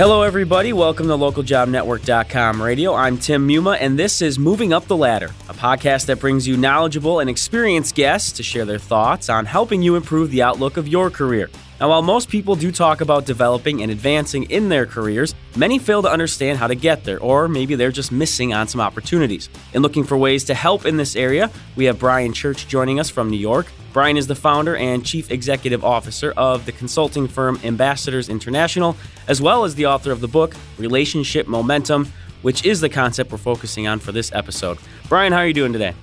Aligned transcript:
Hello, 0.00 0.22
everybody. 0.22 0.72
Welcome 0.72 1.08
to 1.08 1.12
localjobnetwork.com 1.12 2.62
radio. 2.62 2.94
I'm 2.94 3.18
Tim 3.18 3.46
Muma, 3.46 3.76
and 3.78 3.98
this 3.98 4.22
is 4.22 4.38
Moving 4.38 4.72
Up 4.72 4.86
the 4.86 4.96
Ladder, 4.96 5.30
a 5.46 5.52
podcast 5.52 6.06
that 6.06 6.20
brings 6.20 6.48
you 6.48 6.56
knowledgeable 6.56 7.20
and 7.20 7.28
experienced 7.28 7.94
guests 7.94 8.32
to 8.32 8.42
share 8.42 8.64
their 8.64 8.78
thoughts 8.78 9.28
on 9.28 9.44
helping 9.44 9.82
you 9.82 9.96
improve 9.96 10.30
the 10.30 10.40
outlook 10.40 10.78
of 10.78 10.88
your 10.88 11.10
career. 11.10 11.50
Now, 11.80 11.88
while 11.88 12.02
most 12.02 12.28
people 12.28 12.56
do 12.56 12.70
talk 12.70 13.00
about 13.00 13.24
developing 13.24 13.82
and 13.82 13.90
advancing 13.90 14.42
in 14.50 14.68
their 14.68 14.84
careers, 14.84 15.34
many 15.56 15.78
fail 15.78 16.02
to 16.02 16.10
understand 16.10 16.58
how 16.58 16.66
to 16.66 16.74
get 16.74 17.04
there, 17.04 17.18
or 17.18 17.48
maybe 17.48 17.74
they're 17.74 17.90
just 17.90 18.12
missing 18.12 18.52
on 18.52 18.68
some 18.68 18.82
opportunities. 18.82 19.48
In 19.72 19.80
looking 19.80 20.04
for 20.04 20.18
ways 20.18 20.44
to 20.44 20.54
help 20.54 20.84
in 20.84 20.98
this 20.98 21.16
area, 21.16 21.50
we 21.76 21.86
have 21.86 21.98
Brian 21.98 22.34
Church 22.34 22.68
joining 22.68 23.00
us 23.00 23.08
from 23.08 23.30
New 23.30 23.38
York. 23.38 23.66
Brian 23.94 24.18
is 24.18 24.26
the 24.26 24.34
founder 24.34 24.76
and 24.76 25.06
chief 25.06 25.30
executive 25.30 25.82
officer 25.82 26.34
of 26.36 26.66
the 26.66 26.72
consulting 26.72 27.26
firm 27.26 27.58
Ambassadors 27.64 28.28
International, 28.28 28.94
as 29.26 29.40
well 29.40 29.64
as 29.64 29.74
the 29.74 29.86
author 29.86 30.12
of 30.12 30.20
the 30.20 30.28
book 30.28 30.54
Relationship 30.76 31.48
Momentum, 31.48 32.12
which 32.42 32.66
is 32.66 32.82
the 32.82 32.90
concept 32.90 33.32
we're 33.32 33.38
focusing 33.38 33.86
on 33.86 34.00
for 34.00 34.12
this 34.12 34.30
episode. 34.34 34.76
Brian, 35.08 35.32
how 35.32 35.38
are 35.38 35.46
you 35.46 35.54
doing 35.54 35.72
today? 35.72 35.94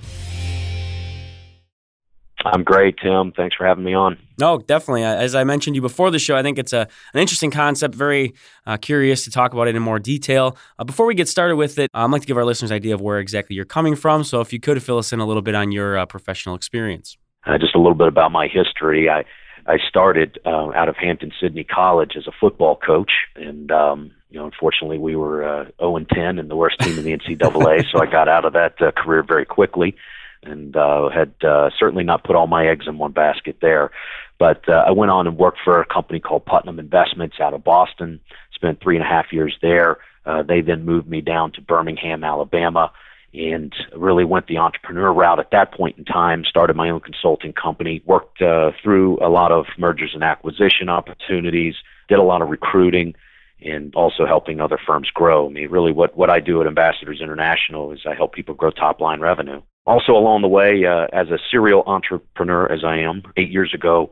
I'm 2.44 2.62
great, 2.62 2.96
Tim. 3.02 3.32
Thanks 3.32 3.56
for 3.56 3.66
having 3.66 3.84
me 3.84 3.94
on. 3.94 4.16
No, 4.38 4.58
definitely. 4.58 5.04
Uh, 5.04 5.14
as 5.16 5.34
I 5.34 5.44
mentioned 5.44 5.74
you 5.74 5.82
before 5.82 6.10
the 6.10 6.18
show, 6.18 6.36
I 6.36 6.42
think 6.42 6.58
it's 6.58 6.72
a, 6.72 6.88
an 7.12 7.20
interesting 7.20 7.50
concept. 7.50 7.94
Very 7.94 8.34
uh, 8.66 8.76
curious 8.76 9.24
to 9.24 9.30
talk 9.30 9.52
about 9.52 9.66
it 9.66 9.74
in 9.74 9.82
more 9.82 9.98
detail. 9.98 10.56
Uh, 10.78 10.84
before 10.84 11.06
we 11.06 11.14
get 11.14 11.28
started 11.28 11.56
with 11.56 11.78
it, 11.78 11.90
uh, 11.94 12.04
I'd 12.04 12.10
like 12.10 12.22
to 12.22 12.28
give 12.28 12.36
our 12.36 12.44
listeners 12.44 12.70
an 12.70 12.76
idea 12.76 12.94
of 12.94 13.00
where 13.00 13.18
exactly 13.18 13.56
you're 13.56 13.64
coming 13.64 13.96
from. 13.96 14.22
So, 14.22 14.40
if 14.40 14.52
you 14.52 14.60
could 14.60 14.80
fill 14.82 14.98
us 14.98 15.12
in 15.12 15.18
a 15.18 15.26
little 15.26 15.42
bit 15.42 15.54
on 15.54 15.72
your 15.72 15.98
uh, 15.98 16.06
professional 16.06 16.54
experience. 16.54 17.16
Uh, 17.44 17.58
just 17.58 17.74
a 17.74 17.78
little 17.78 17.94
bit 17.94 18.08
about 18.08 18.30
my 18.30 18.46
history. 18.46 19.08
I 19.08 19.24
I 19.66 19.76
started 19.86 20.38
out 20.46 20.88
of 20.88 20.96
Hampden-Sydney 20.96 21.64
College 21.64 22.12
as 22.16 22.26
a 22.26 22.32
football 22.40 22.76
coach, 22.76 23.10
and 23.36 23.70
um, 23.70 24.12
you 24.30 24.38
know, 24.38 24.46
unfortunately, 24.46 24.96
we 24.96 25.14
were 25.14 25.66
0 25.78 25.96
and 25.96 26.08
10 26.08 26.38
and 26.38 26.50
the 26.50 26.56
worst 26.56 26.78
team 26.80 26.98
in 26.98 27.04
the 27.04 27.16
NCAA. 27.16 27.84
so 27.92 28.00
I 28.00 28.06
got 28.06 28.28
out 28.28 28.46
of 28.46 28.54
that 28.54 28.78
career 28.96 29.22
very 29.22 29.44
quickly 29.44 29.94
and 30.42 30.76
uh, 30.76 31.08
had 31.08 31.32
uh, 31.42 31.70
certainly 31.78 32.04
not 32.04 32.24
put 32.24 32.36
all 32.36 32.46
my 32.46 32.66
eggs 32.66 32.86
in 32.86 32.98
one 32.98 33.12
basket 33.12 33.58
there. 33.60 33.90
But 34.38 34.68
uh, 34.68 34.84
I 34.86 34.92
went 34.92 35.10
on 35.10 35.26
and 35.26 35.36
worked 35.36 35.58
for 35.64 35.80
a 35.80 35.86
company 35.86 36.20
called 36.20 36.46
Putnam 36.46 36.78
Investments 36.78 37.36
out 37.40 37.54
of 37.54 37.64
Boston. 37.64 38.20
Spent 38.54 38.80
three 38.80 38.96
and 38.96 39.04
a 39.04 39.08
half 39.08 39.32
years 39.32 39.56
there. 39.62 39.98
Uh, 40.24 40.42
they 40.42 40.60
then 40.60 40.84
moved 40.84 41.08
me 41.08 41.20
down 41.20 41.52
to 41.52 41.60
Birmingham, 41.60 42.22
Alabama, 42.22 42.92
and 43.32 43.74
really 43.96 44.24
went 44.24 44.46
the 44.46 44.58
entrepreneur 44.58 45.12
route 45.12 45.38
at 45.38 45.50
that 45.50 45.72
point 45.72 45.98
in 45.98 46.04
time. 46.04 46.44
Started 46.44 46.76
my 46.76 46.90
own 46.90 47.00
consulting 47.00 47.52
company. 47.52 48.02
Worked 48.06 48.42
uh, 48.42 48.72
through 48.82 49.18
a 49.24 49.28
lot 49.28 49.52
of 49.52 49.66
mergers 49.76 50.12
and 50.14 50.22
acquisition 50.22 50.88
opportunities. 50.88 51.74
Did 52.08 52.18
a 52.18 52.22
lot 52.22 52.42
of 52.42 52.48
recruiting 52.48 53.14
and 53.60 53.94
also 53.94 54.24
helping 54.24 54.60
other 54.60 54.78
firms 54.86 55.10
grow. 55.10 55.46
I 55.46 55.50
mean, 55.50 55.68
really, 55.68 55.92
what 55.92 56.16
what 56.16 56.30
I 56.30 56.40
do 56.40 56.60
at 56.60 56.66
Ambassadors 56.66 57.20
International 57.20 57.92
is 57.92 58.00
I 58.06 58.14
help 58.14 58.32
people 58.32 58.54
grow 58.54 58.70
top 58.70 59.00
line 59.00 59.20
revenue. 59.20 59.62
Also, 59.88 60.12
along 60.12 60.42
the 60.42 60.48
way, 60.48 60.84
uh, 60.84 61.06
as 61.14 61.30
a 61.30 61.38
serial 61.50 61.82
entrepreneur 61.86 62.70
as 62.70 62.84
I 62.84 62.98
am, 62.98 63.22
eight 63.38 63.48
years 63.48 63.72
ago, 63.72 64.10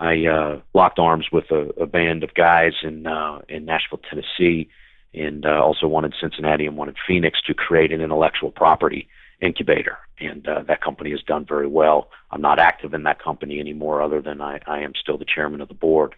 I 0.00 0.26
uh, 0.26 0.60
locked 0.74 0.98
arms 0.98 1.26
with 1.30 1.48
a, 1.52 1.70
a 1.80 1.86
band 1.86 2.24
of 2.24 2.34
guys 2.34 2.72
in 2.82 3.06
uh, 3.06 3.38
in 3.48 3.64
Nashville, 3.64 4.00
Tennessee, 4.10 4.68
and 5.14 5.46
uh, 5.46 5.62
also 5.62 5.86
wanted 5.86 6.14
Cincinnati 6.20 6.66
and 6.66 6.76
wanted 6.76 6.96
Phoenix 7.06 7.40
to 7.42 7.54
create 7.54 7.92
an 7.92 8.00
intellectual 8.00 8.50
property 8.50 9.06
incubator. 9.40 9.96
And 10.18 10.48
uh, 10.48 10.64
that 10.66 10.82
company 10.82 11.12
has 11.12 11.22
done 11.22 11.46
very 11.46 11.68
well. 11.68 12.08
I'm 12.32 12.40
not 12.40 12.58
active 12.58 12.92
in 12.92 13.04
that 13.04 13.22
company 13.22 13.60
anymore, 13.60 14.02
other 14.02 14.20
than 14.20 14.40
I, 14.40 14.58
I 14.66 14.80
am 14.80 14.92
still 15.00 15.18
the 15.18 15.24
chairman 15.24 15.60
of 15.60 15.68
the 15.68 15.74
board. 15.74 16.16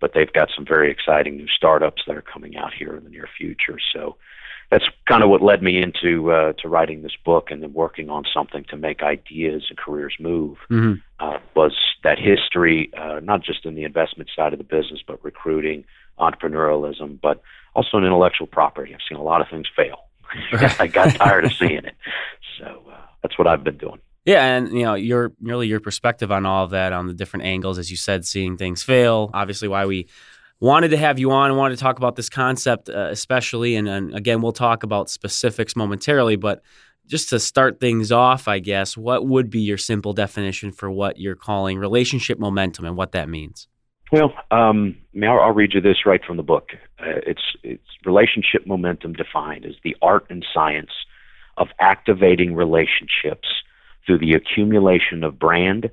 But 0.00 0.12
they've 0.14 0.32
got 0.32 0.48
some 0.56 0.64
very 0.64 0.90
exciting 0.90 1.36
new 1.36 1.48
startups 1.48 2.04
that 2.06 2.16
are 2.16 2.22
coming 2.22 2.56
out 2.56 2.72
here 2.72 2.96
in 2.96 3.04
the 3.04 3.10
near 3.10 3.28
future. 3.36 3.78
So 3.92 4.16
that's 4.70 4.86
kind 5.06 5.22
of 5.22 5.30
what 5.30 5.42
led 5.42 5.62
me 5.62 5.80
into 5.80 6.32
uh, 6.32 6.52
to 6.54 6.68
writing 6.68 7.02
this 7.02 7.16
book 7.24 7.50
and 7.50 7.62
then 7.62 7.72
working 7.72 8.10
on 8.10 8.24
something 8.32 8.64
to 8.68 8.76
make 8.76 9.02
ideas 9.02 9.66
and 9.68 9.78
careers 9.78 10.14
move. 10.18 10.56
Mm-hmm. 10.70 10.94
Uh, 11.20 11.38
was 11.54 11.72
that 12.02 12.18
history, 12.18 12.90
uh, 12.98 13.20
not 13.22 13.42
just 13.42 13.64
in 13.64 13.74
the 13.74 13.84
investment 13.84 14.30
side 14.34 14.52
of 14.52 14.58
the 14.58 14.64
business, 14.64 15.00
but 15.06 15.22
recruiting, 15.24 15.84
entrepreneurialism, 16.18 17.20
but 17.20 17.40
also 17.74 17.96
in 17.98 18.04
intellectual 18.04 18.46
property. 18.46 18.92
I've 18.92 19.00
seen 19.08 19.18
a 19.18 19.22
lot 19.22 19.40
of 19.40 19.48
things 19.48 19.66
fail. 19.74 20.04
I 20.80 20.88
got 20.88 21.14
tired 21.14 21.44
of 21.44 21.52
seeing 21.58 21.84
it, 21.84 21.94
so 22.58 22.82
uh, 22.92 23.00
that's 23.22 23.38
what 23.38 23.46
I've 23.46 23.62
been 23.62 23.78
doing. 23.78 24.00
Yeah, 24.24 24.44
and 24.44 24.72
you 24.72 24.82
know, 24.82 24.94
your 24.94 25.32
really 25.40 25.68
your 25.68 25.78
perspective 25.78 26.32
on 26.32 26.44
all 26.46 26.64
of 26.64 26.70
that, 26.70 26.92
on 26.92 27.06
the 27.06 27.14
different 27.14 27.46
angles, 27.46 27.78
as 27.78 27.92
you 27.92 27.96
said, 27.96 28.26
seeing 28.26 28.56
things 28.56 28.82
fail. 28.82 29.30
Obviously, 29.32 29.68
why 29.68 29.86
we 29.86 30.08
wanted 30.60 30.88
to 30.88 30.96
have 30.96 31.18
you 31.18 31.30
on 31.30 31.50
and 31.50 31.58
wanted 31.58 31.76
to 31.76 31.82
talk 31.82 31.98
about 31.98 32.16
this 32.16 32.28
concept, 32.28 32.88
uh, 32.88 33.08
especially. 33.10 33.76
And, 33.76 33.88
and 33.88 34.14
again, 34.14 34.40
we'll 34.40 34.52
talk 34.52 34.82
about 34.82 35.10
specifics 35.10 35.76
momentarily, 35.76 36.36
but 36.36 36.62
just 37.06 37.28
to 37.30 37.38
start 37.38 37.78
things 37.78 38.10
off, 38.10 38.48
I 38.48 38.58
guess, 38.58 38.96
what 38.96 39.26
would 39.26 39.50
be 39.50 39.60
your 39.60 39.78
simple 39.78 40.12
definition 40.12 40.72
for 40.72 40.90
what 40.90 41.18
you're 41.18 41.36
calling 41.36 41.78
relationship 41.78 42.38
momentum 42.38 42.84
and 42.84 42.96
what 42.96 43.12
that 43.12 43.28
means? 43.28 43.68
Well, 44.12 44.32
um, 44.50 44.96
I'll, 45.22 45.40
I'll, 45.40 45.52
read 45.52 45.72
you 45.74 45.80
this 45.80 46.06
right 46.06 46.20
from 46.24 46.36
the 46.36 46.42
book. 46.42 46.70
Uh, 47.00 47.20
it's 47.26 47.42
it's 47.64 47.82
relationship 48.04 48.64
momentum 48.64 49.14
defined 49.14 49.64
as 49.64 49.74
the 49.82 49.96
art 50.00 50.26
and 50.30 50.46
science 50.54 50.90
of 51.56 51.68
activating 51.80 52.54
relationships 52.54 53.48
through 54.06 54.18
the 54.18 54.34
accumulation 54.34 55.24
of 55.24 55.38
brand, 55.38 55.90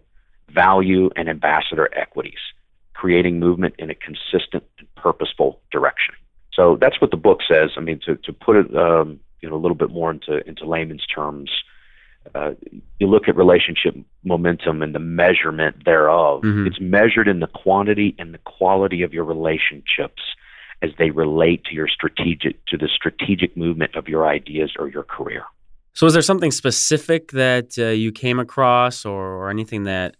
value, 0.53 1.09
and 1.15 1.27
ambassador 1.27 1.89
equities 1.97 2.37
creating 3.03 3.37
movement 3.37 3.75
in 3.77 3.89
a 3.89 3.95
consistent 3.95 4.63
and 4.79 4.87
purposeful 4.95 5.59
direction. 5.73 6.15
So 6.53 6.77
that's 6.79 7.01
what 7.01 7.11
the 7.11 7.17
book 7.17 7.39
says. 7.45 7.71
I 7.75 7.81
mean, 7.81 7.99
to, 8.05 8.15
to 8.15 8.31
put 8.31 8.55
it 8.55 8.73
um, 8.77 9.19
you 9.41 9.49
know 9.49 9.55
a 9.55 9.61
little 9.63 9.75
bit 9.75 9.89
more 9.89 10.09
into 10.09 10.39
into 10.47 10.65
layman's 10.65 11.05
terms, 11.05 11.51
uh, 12.33 12.51
you 12.99 13.07
look 13.07 13.27
at 13.27 13.35
relationship 13.35 13.93
momentum 14.23 14.81
and 14.81 14.95
the 14.95 14.99
measurement 14.99 15.83
thereof. 15.83 16.43
Mm-hmm. 16.43 16.67
It's 16.67 16.79
measured 16.79 17.27
in 17.27 17.41
the 17.41 17.47
quantity 17.47 18.15
and 18.17 18.33
the 18.33 18.37
quality 18.37 19.01
of 19.01 19.13
your 19.13 19.25
relationships 19.25 20.21
as 20.81 20.91
they 20.97 21.09
relate 21.09 21.65
to 21.65 21.73
your 21.73 21.89
strategic 21.89 22.65
to 22.67 22.77
the 22.77 22.87
strategic 22.87 23.57
movement 23.57 23.95
of 23.95 24.07
your 24.07 24.25
ideas 24.25 24.71
or 24.79 24.87
your 24.87 25.03
career. 25.03 25.43
So, 25.91 26.07
is 26.07 26.13
there 26.13 26.21
something 26.21 26.51
specific 26.51 27.31
that 27.31 27.77
uh, 27.77 27.87
you 27.87 28.13
came 28.13 28.39
across, 28.39 29.03
or, 29.03 29.23
or 29.39 29.49
anything 29.49 29.83
that 29.83 30.15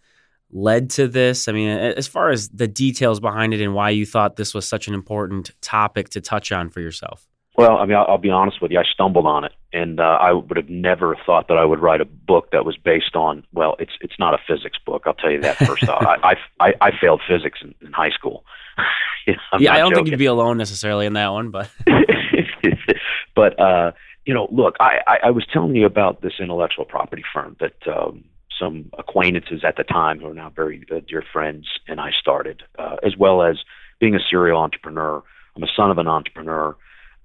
led 0.53 0.89
to 0.91 1.07
this? 1.07 1.47
I 1.47 1.51
mean, 1.51 1.69
as 1.69 2.07
far 2.07 2.29
as 2.29 2.49
the 2.49 2.67
details 2.67 3.19
behind 3.19 3.53
it 3.53 3.61
and 3.61 3.73
why 3.73 3.89
you 3.89 4.05
thought 4.05 4.35
this 4.35 4.53
was 4.53 4.67
such 4.67 4.87
an 4.87 4.93
important 4.93 5.51
topic 5.61 6.09
to 6.09 6.21
touch 6.21 6.51
on 6.51 6.69
for 6.69 6.79
yourself. 6.79 7.27
Well, 7.55 7.77
I 7.77 7.85
mean, 7.85 7.95
I'll, 7.95 8.05
I'll 8.07 8.17
be 8.17 8.31
honest 8.31 8.61
with 8.61 8.71
you. 8.71 8.79
I 8.79 8.83
stumbled 8.91 9.27
on 9.27 9.43
it, 9.43 9.51
and 9.71 9.99
uh, 9.99 10.17
I 10.19 10.31
would 10.31 10.57
have 10.57 10.69
never 10.69 11.15
thought 11.23 11.47
that 11.49 11.57
I 11.57 11.65
would 11.65 11.79
write 11.79 12.01
a 12.01 12.05
book 12.05 12.49
that 12.51 12.65
was 12.65 12.77
based 12.77 13.15
on. 13.15 13.45
Well, 13.53 13.75
it's 13.77 13.91
it's 14.01 14.17
not 14.17 14.33
a 14.33 14.39
physics 14.47 14.77
book. 14.83 15.03
I'll 15.05 15.13
tell 15.13 15.29
you 15.29 15.41
that 15.41 15.57
first 15.57 15.87
off. 15.87 16.03
I, 16.23 16.35
I 16.59 16.73
I 16.81 16.91
failed 16.99 17.21
physics 17.27 17.59
in, 17.61 17.75
in 17.85 17.93
high 17.93 18.09
school. 18.09 18.43
yeah, 19.27 19.35
I 19.73 19.77
don't 19.77 19.91
joking. 19.91 19.95
think 19.95 20.07
you'd 20.09 20.19
be 20.19 20.25
alone 20.25 20.57
necessarily 20.57 21.05
in 21.05 21.13
that 21.13 21.27
one, 21.27 21.51
but 21.51 21.69
but 23.35 23.59
uh, 23.59 23.91
you 24.25 24.33
know, 24.33 24.47
look, 24.51 24.75
I, 24.79 24.97
I 25.05 25.17
I 25.25 25.29
was 25.29 25.45
telling 25.53 25.75
you 25.75 25.85
about 25.85 26.23
this 26.23 26.33
intellectual 26.39 26.85
property 26.85 27.23
firm 27.31 27.55
that 27.59 27.75
um, 27.87 28.23
some 28.59 28.89
acquaintances 28.97 29.63
at 29.63 29.77
the 29.77 29.83
time 29.83 30.19
who 30.19 30.27
are 30.27 30.33
now 30.33 30.49
very 30.49 30.85
uh, 30.91 30.99
dear 31.07 31.23
friends, 31.33 31.67
and 31.87 31.99
I 31.99 32.11
started, 32.19 32.63
uh, 32.77 32.97
as 33.03 33.17
well 33.17 33.41
as 33.41 33.57
being 33.99 34.15
a 34.15 34.19
serial 34.19 34.59
entrepreneur. 34.59 35.23
I'm 35.55 35.63
a 35.63 35.67
son 35.75 35.91
of 35.91 35.97
an 35.97 36.07
entrepreneur, 36.07 36.75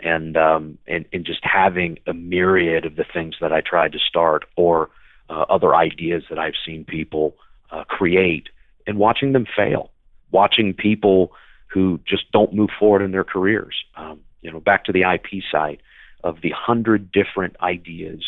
and 0.00 0.36
um, 0.36 0.78
and 0.86 1.04
and 1.12 1.24
just 1.24 1.40
having 1.42 1.98
a 2.06 2.14
myriad 2.14 2.84
of 2.84 2.96
the 2.96 3.04
things 3.04 3.36
that 3.40 3.52
I 3.52 3.60
tried 3.60 3.92
to 3.92 3.98
start 3.98 4.44
or 4.56 4.90
uh, 5.30 5.44
other 5.48 5.74
ideas 5.74 6.24
that 6.30 6.38
I've 6.38 6.54
seen 6.64 6.84
people 6.84 7.34
uh, 7.70 7.84
create, 7.84 8.48
and 8.86 8.98
watching 8.98 9.32
them 9.32 9.46
fail, 9.56 9.90
watching 10.30 10.74
people 10.74 11.32
who 11.66 12.00
just 12.06 12.30
don't 12.32 12.54
move 12.54 12.70
forward 12.78 13.02
in 13.02 13.12
their 13.12 13.24
careers. 13.24 13.74
Um, 13.96 14.20
you 14.40 14.50
know, 14.50 14.60
back 14.60 14.84
to 14.84 14.92
the 14.92 15.02
IP 15.02 15.42
side 15.50 15.82
of 16.24 16.40
the 16.42 16.50
hundred 16.50 17.12
different 17.12 17.56
ideas 17.60 18.24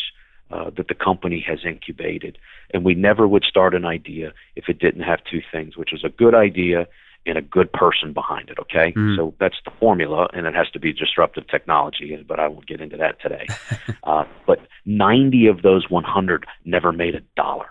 uh, 0.51 0.69
that 0.77 0.87
the 0.87 0.95
company 0.95 1.43
has 1.47 1.59
incubated. 1.65 2.37
And 2.73 2.83
we 2.83 2.95
never 2.95 3.27
would 3.27 3.43
start 3.43 3.73
an 3.75 3.85
idea 3.85 4.33
if 4.55 4.69
it 4.69 4.79
didn't 4.79 5.03
have 5.03 5.19
two 5.23 5.41
things, 5.51 5.77
which 5.77 5.93
is 5.93 6.03
a 6.03 6.09
good 6.09 6.35
idea 6.35 6.87
and 7.25 7.37
a 7.37 7.41
good 7.41 7.71
person 7.71 8.13
behind 8.13 8.49
it. 8.49 8.57
Okay, 8.59 8.93
mm. 8.93 9.15
so 9.15 9.33
that's 9.39 9.57
the 9.63 9.71
formula, 9.79 10.27
and 10.33 10.47
it 10.47 10.55
has 10.55 10.69
to 10.71 10.79
be 10.79 10.91
disruptive 10.91 11.47
technology. 11.47 12.23
But 12.27 12.39
I 12.39 12.47
won't 12.47 12.67
get 12.67 12.81
into 12.81 12.97
that 12.97 13.21
today. 13.21 13.47
uh, 14.03 14.25
but 14.47 14.59
90 14.85 15.47
of 15.47 15.61
those 15.61 15.89
100 15.89 16.45
never 16.65 16.91
made 16.91 17.15
a 17.15 17.21
dollar, 17.35 17.67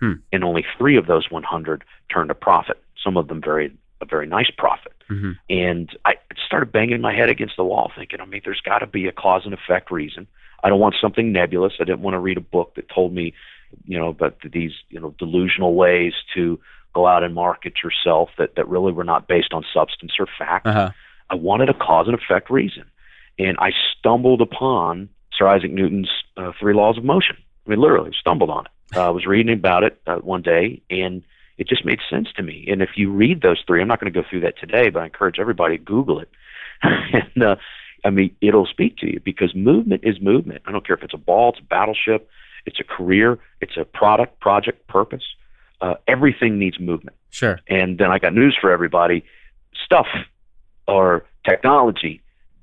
hmm. 0.00 0.14
and 0.32 0.42
only 0.42 0.64
three 0.76 0.96
of 0.96 1.06
those 1.06 1.30
100 1.30 1.84
turned 2.12 2.30
a 2.30 2.34
profit. 2.34 2.82
Some 3.02 3.16
of 3.16 3.28
them 3.28 3.40
very 3.40 3.72
a 4.00 4.04
very 4.04 4.26
nice 4.26 4.50
profit. 4.58 4.92
Mm-hmm. 5.08 5.32
And 5.48 5.96
I 6.04 6.14
started 6.44 6.72
banging 6.72 7.00
my 7.00 7.14
head 7.14 7.28
against 7.28 7.56
the 7.56 7.64
wall, 7.64 7.92
thinking, 7.96 8.20
I 8.20 8.26
mean, 8.26 8.42
there's 8.44 8.60
got 8.60 8.80
to 8.80 8.86
be 8.86 9.06
a 9.06 9.12
cause 9.12 9.42
and 9.44 9.54
effect 9.54 9.90
reason. 9.90 10.26
I 10.62 10.68
don't 10.68 10.80
want 10.80 10.94
something 11.00 11.32
nebulous. 11.32 11.74
I 11.80 11.84
didn't 11.84 12.02
want 12.02 12.14
to 12.14 12.20
read 12.20 12.36
a 12.36 12.42
book 12.42 12.74
that 12.76 12.88
told 12.88 13.12
me, 13.12 13.34
you 13.84 13.98
know, 13.98 14.08
about 14.08 14.36
these, 14.52 14.72
you 14.90 15.00
know, 15.00 15.14
delusional 15.18 15.74
ways 15.74 16.12
to 16.34 16.60
go 16.94 17.06
out 17.06 17.24
and 17.24 17.34
market 17.34 17.74
yourself 17.82 18.30
that, 18.38 18.56
that 18.56 18.68
really 18.68 18.92
were 18.92 19.04
not 19.04 19.26
based 19.26 19.52
on 19.52 19.64
substance 19.72 20.12
or 20.18 20.26
fact. 20.38 20.66
Uh-huh. 20.66 20.90
I 21.30 21.34
wanted 21.34 21.70
a 21.70 21.74
cause 21.74 22.06
and 22.06 22.16
effect 22.16 22.50
reason. 22.50 22.84
And 23.38 23.56
I 23.58 23.70
stumbled 23.98 24.42
upon 24.42 25.08
Sir 25.36 25.46
Isaac 25.48 25.70
Newton's 25.72 26.10
uh, 26.36 26.52
three 26.60 26.74
laws 26.74 26.98
of 26.98 27.04
motion. 27.04 27.36
I 27.66 27.70
mean, 27.70 27.80
literally 27.80 28.12
stumbled 28.18 28.50
on 28.50 28.66
it. 28.66 28.70
Uh, 28.94 29.06
I 29.06 29.08
was 29.08 29.24
reading 29.24 29.54
about 29.54 29.84
it 29.84 29.98
uh, 30.06 30.16
one 30.16 30.42
day, 30.42 30.82
and 30.90 31.22
it 31.56 31.66
just 31.66 31.82
made 31.82 32.00
sense 32.10 32.28
to 32.36 32.42
me. 32.42 32.66
And 32.70 32.82
if 32.82 32.90
you 32.96 33.10
read 33.10 33.40
those 33.40 33.56
three, 33.66 33.80
I'm 33.80 33.88
not 33.88 33.98
going 33.98 34.12
to 34.12 34.20
go 34.20 34.26
through 34.28 34.40
that 34.40 34.58
today, 34.58 34.90
but 34.90 35.00
I 35.00 35.06
encourage 35.06 35.38
everybody 35.38 35.78
to 35.78 35.82
Google 35.82 36.20
it. 36.20 36.28
and 36.82 37.42
uh, 37.42 37.56
I 38.04 38.10
mean, 38.10 38.34
it'll 38.40 38.66
speak 38.66 38.96
to 38.98 39.06
you 39.06 39.20
because 39.20 39.54
movement 39.54 40.02
is 40.04 40.20
movement. 40.20 40.62
I 40.66 40.72
don't 40.72 40.86
care 40.86 40.96
if 40.96 41.02
it's 41.02 41.14
a 41.14 41.18
ball, 41.18 41.50
it's 41.50 41.60
a 41.60 41.64
battleship, 41.64 42.28
it's 42.66 42.80
a 42.80 42.84
career, 42.84 43.38
it's 43.60 43.76
a 43.76 43.84
product, 43.84 44.40
project, 44.40 44.86
purpose. 44.88 45.24
Uh, 45.80 45.94
everything 46.06 46.58
needs 46.58 46.78
movement. 46.78 47.16
Sure. 47.30 47.58
And 47.68 47.98
then 47.98 48.10
I 48.10 48.18
got 48.18 48.34
news 48.34 48.56
for 48.60 48.70
everybody: 48.70 49.24
stuff 49.84 50.06
or 50.86 51.24
technology 51.48 52.20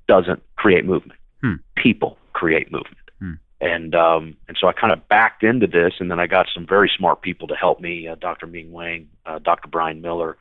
doesn't 0.08 0.42
create 0.56 0.86
movement. 0.86 1.20
Hmm. 1.42 1.56
People 1.76 2.18
create 2.34 2.72
movement. 2.72 2.98
Hmm. 3.20 3.34
And 3.62 3.96
um, 3.96 4.38
and 4.48 4.58
so 4.60 4.68
I 4.68 4.74
kind 4.74 4.94
of 4.94 5.08
backed 5.08 5.44
into 5.44 5.68
this, 5.68 5.94
and 6.00 6.10
then 6.10 6.20
I 6.20 6.28
got 6.28 6.48
some 6.54 6.66
very 6.66 6.92
smart 6.98 7.22
people 7.22 7.48
to 7.48 7.56
help 7.56 7.80
me: 7.80 8.08
uh, 8.08 8.16
Dr. 8.16 8.48
Ming 8.48 8.72
Wang, 8.72 9.10
uh, 9.26 9.40
Dr. 9.40 9.68
Brian 9.68 10.02
Miller, 10.02 10.38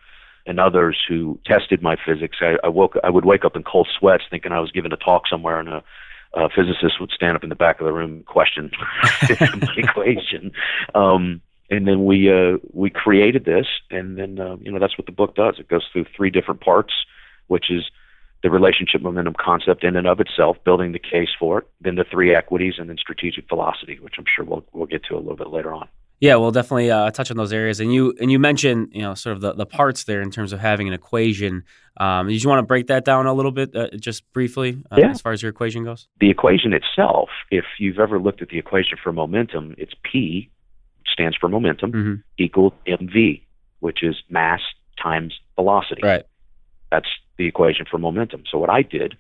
and 0.49 0.59
others 0.59 0.99
who 1.07 1.39
tested 1.45 1.83
my 1.83 1.97
physics. 2.05 2.39
I, 2.41 2.57
I 2.65 2.69
woke, 2.69 2.97
I 3.05 3.11
would 3.11 3.27
wake 3.27 3.45
up 3.45 3.55
in 3.55 3.63
cold 3.63 3.87
sweats, 3.99 4.25
thinking 4.31 4.51
I 4.51 4.61
was 4.61 4.73
giving 4.73 4.93
a 4.93 4.97
talk 4.97 5.29
somewhere, 5.29 5.61
and 5.61 5.69
a, 5.69 5.85
physicist 6.55 7.01
would 7.01 7.11
stand 7.11 7.37
up 7.37 7.43
in 7.43 7.49
the 7.49 7.55
back 7.55 7.81
of 7.81 7.87
the 7.87 7.93
room 7.93 8.13
and 8.13 8.27
question 8.27 8.71
my 9.29 9.75
equation. 9.77 10.53
Um, 10.95 11.41
and 11.71 11.87
then 11.87 12.07
we 12.07 12.33
uh, 12.33 12.59
we 12.73 12.91
created 12.91 13.45
this, 13.45 13.67
and 13.91 14.17
then 14.19 14.41
uh, 14.41 14.57
you 14.61 14.73
know 14.73 14.79
that's 14.79 14.97
what 14.97 15.07
the 15.07 15.13
book 15.13 15.35
does. 15.35 15.57
It 15.59 15.69
goes 15.69 15.87
through 15.93 16.07
three 16.17 16.31
different 16.31 16.61
parts, 16.61 16.93
which 17.49 17.71
is 17.71 17.91
the 18.43 18.51
relationship 18.51 19.03
momentum 19.03 19.35
concept 19.39 19.85
in 19.85 19.97
and 19.97 20.07
of 20.07 20.21
itself, 20.21 20.57
building 20.65 20.93
the 20.93 20.99
case 20.99 21.31
for 21.39 21.59
it, 21.59 21.67
then 21.81 21.97
the 21.97 22.05
three 22.05 22.35
equities, 22.35 22.75
and 22.79 22.89
then 22.89 22.97
strategic 22.97 23.49
velocity, 23.49 23.99
which 24.01 24.15
I'm 24.17 24.25
sure 24.35 24.45
we'll 24.45 24.65
we'll 24.73 24.87
get 24.87 25.05
to 25.05 25.15
a 25.15 25.19
little 25.19 25.37
bit 25.37 25.49
later 25.49 25.75
on. 25.75 25.89
Yeah, 26.21 26.35
we'll 26.37 26.51
definitely 26.51 26.91
uh, 26.91 27.11
touch 27.13 27.31
on 27.31 27.37
those 27.37 27.53
areas. 27.53 27.81
And 27.81 27.93
you 27.93 28.15
and 28.21 28.31
you 28.31 28.39
mentioned 28.39 28.89
you 28.93 29.03
know 29.03 29.15
sort 29.15 29.37
of 29.37 29.41
the, 29.41 29.53
the 29.55 29.67
parts 29.67 30.05
there 30.05 30.21
in 30.21 30.31
terms 30.31 30.53
of 30.53 30.61
having 30.61 30.89
an 30.89 30.95
equation. 30.95 31.65
Um, 31.97 32.29
did 32.29 32.43
you 32.43 32.49
want 32.49 32.61
to 32.61 32.67
break 32.67 32.87
that 32.89 33.05
down 33.05 33.27
a 33.27 33.33
little 33.33 33.51
bit, 33.51 33.75
uh, 33.75 33.89
just 33.99 34.31
briefly, 34.33 34.83
uh, 34.91 34.97
yeah. 34.99 35.11
as 35.11 35.21
far 35.21 35.33
as 35.33 35.43
your 35.43 35.51
equation 35.51 35.83
goes? 35.83 36.07
The 36.21 36.31
equation 36.31 36.73
itself, 36.73 37.29
if 37.51 37.65
you've 37.81 37.99
ever 37.99 38.21
looked 38.21 38.41
at 38.41 38.51
the 38.51 38.59
equation 38.59 38.99
for 39.03 39.13
momentum, 39.13 39.75
it's 39.79 39.95
P 40.05 40.49
stands 41.13 41.37
for 41.37 41.49
momentum 41.49 41.93
mm-hmm. 41.93 42.15
equal 42.37 42.73
mv, 42.87 43.43
which 43.81 44.03
is 44.03 44.17
mass 44.29 44.61
times 45.03 45.39
velocity. 45.57 46.03
Right. 46.03 46.25
That's 46.91 47.09
the 47.37 47.47
equation 47.47 47.87
for 47.91 47.99
momentum. 47.99 48.45
So 48.51 48.59
what 48.59 48.71
I 48.71 48.83
did, 48.83 49.17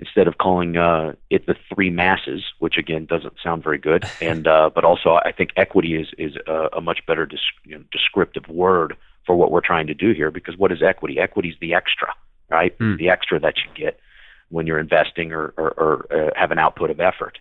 instead 0.00 0.26
of 0.26 0.38
calling 0.38 0.76
uh, 0.76 1.12
it 1.28 1.46
the 1.46 1.54
three 1.72 1.90
masses, 1.90 2.42
which 2.58 2.76
again 2.78 3.06
doesn't 3.06 3.34
sound 3.42 3.62
very 3.62 3.78
good, 3.78 4.04
and 4.20 4.46
uh, 4.46 4.70
but 4.74 4.84
also 4.84 5.20
I 5.24 5.32
think 5.32 5.50
equity 5.56 5.96
is 5.96 6.08
is 6.18 6.36
a, 6.46 6.68
a 6.78 6.80
much 6.80 7.00
better 7.06 7.28
you 7.64 7.78
know, 7.78 7.84
descriptive 7.92 8.48
word 8.48 8.96
for 9.26 9.36
what 9.36 9.50
we're 9.50 9.60
trying 9.60 9.86
to 9.86 9.94
do 9.94 10.12
here. 10.12 10.30
Because 10.30 10.56
what 10.56 10.72
is 10.72 10.82
equity? 10.82 11.18
Equity 11.18 11.50
is 11.50 11.56
the 11.60 11.74
extra, 11.74 12.12
right? 12.48 12.76
Mm. 12.78 12.98
The 12.98 13.10
extra 13.10 13.38
that 13.40 13.54
you 13.58 13.70
get 13.74 14.00
when 14.48 14.66
you're 14.66 14.80
investing 14.80 15.32
or, 15.32 15.54
or, 15.56 15.70
or 15.70 16.06
uh, 16.10 16.30
have 16.34 16.50
an 16.50 16.58
output 16.58 16.90
of 16.90 16.98
effort. 16.98 17.38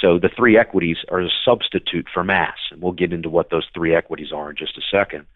So 0.00 0.18
the 0.18 0.28
three 0.28 0.58
equities 0.58 0.98
are 1.10 1.20
a 1.20 1.28
substitute 1.44 2.06
for 2.12 2.24
mass, 2.24 2.58
and 2.70 2.82
we'll 2.82 2.92
get 2.92 3.12
into 3.12 3.28
what 3.28 3.50
those 3.50 3.66
three 3.74 3.94
equities 3.94 4.32
are 4.32 4.50
in 4.50 4.56
just 4.56 4.76
a 4.78 4.82
second. 4.90 5.26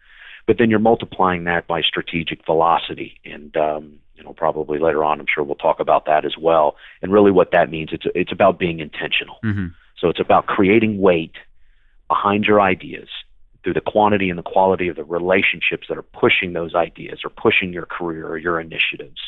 But 0.47 0.57
then 0.57 0.69
you're 0.69 0.79
multiplying 0.79 1.43
that 1.45 1.67
by 1.67 1.81
strategic 1.81 2.45
velocity, 2.45 3.19
and 3.23 3.55
um, 3.55 3.99
you 4.19 4.25
know 4.25 4.33
probably 4.33 4.77
later 4.77 5.03
on, 5.03 5.19
I'm 5.19 5.25
sure 5.33 5.43
we'll 5.43 5.55
talk 5.55 5.79
about 5.79 6.05
that 6.05 6.25
as 6.25 6.37
well. 6.37 6.75
And 7.01 7.11
really, 7.11 7.31
what 7.31 7.51
that 7.51 7.71
means 7.71 7.89
it's 7.91 8.05
it's 8.13 8.31
about 8.31 8.59
being 8.59 8.79
intentional. 8.79 9.37
Mm-hmm. 9.43 9.67
So 9.97 10.09
it's 10.09 10.19
about 10.19 10.45
creating 10.45 10.99
weight 10.99 11.35
behind 12.07 12.45
your 12.45 12.61
ideas 12.61 13.07
through 13.63 13.73
the 13.73 13.81
quantity 13.81 14.29
and 14.29 14.37
the 14.37 14.43
quality 14.43 14.87
of 14.87 14.95
the 14.95 15.03
relationships 15.03 15.87
that 15.89 15.97
are 15.97 16.03
pushing 16.03 16.53
those 16.53 16.75
ideas 16.75 17.19
or 17.23 17.29
pushing 17.29 17.73
your 17.73 17.85
career 17.85 18.27
or 18.27 18.37
your 18.37 18.59
initiatives, 18.59 19.21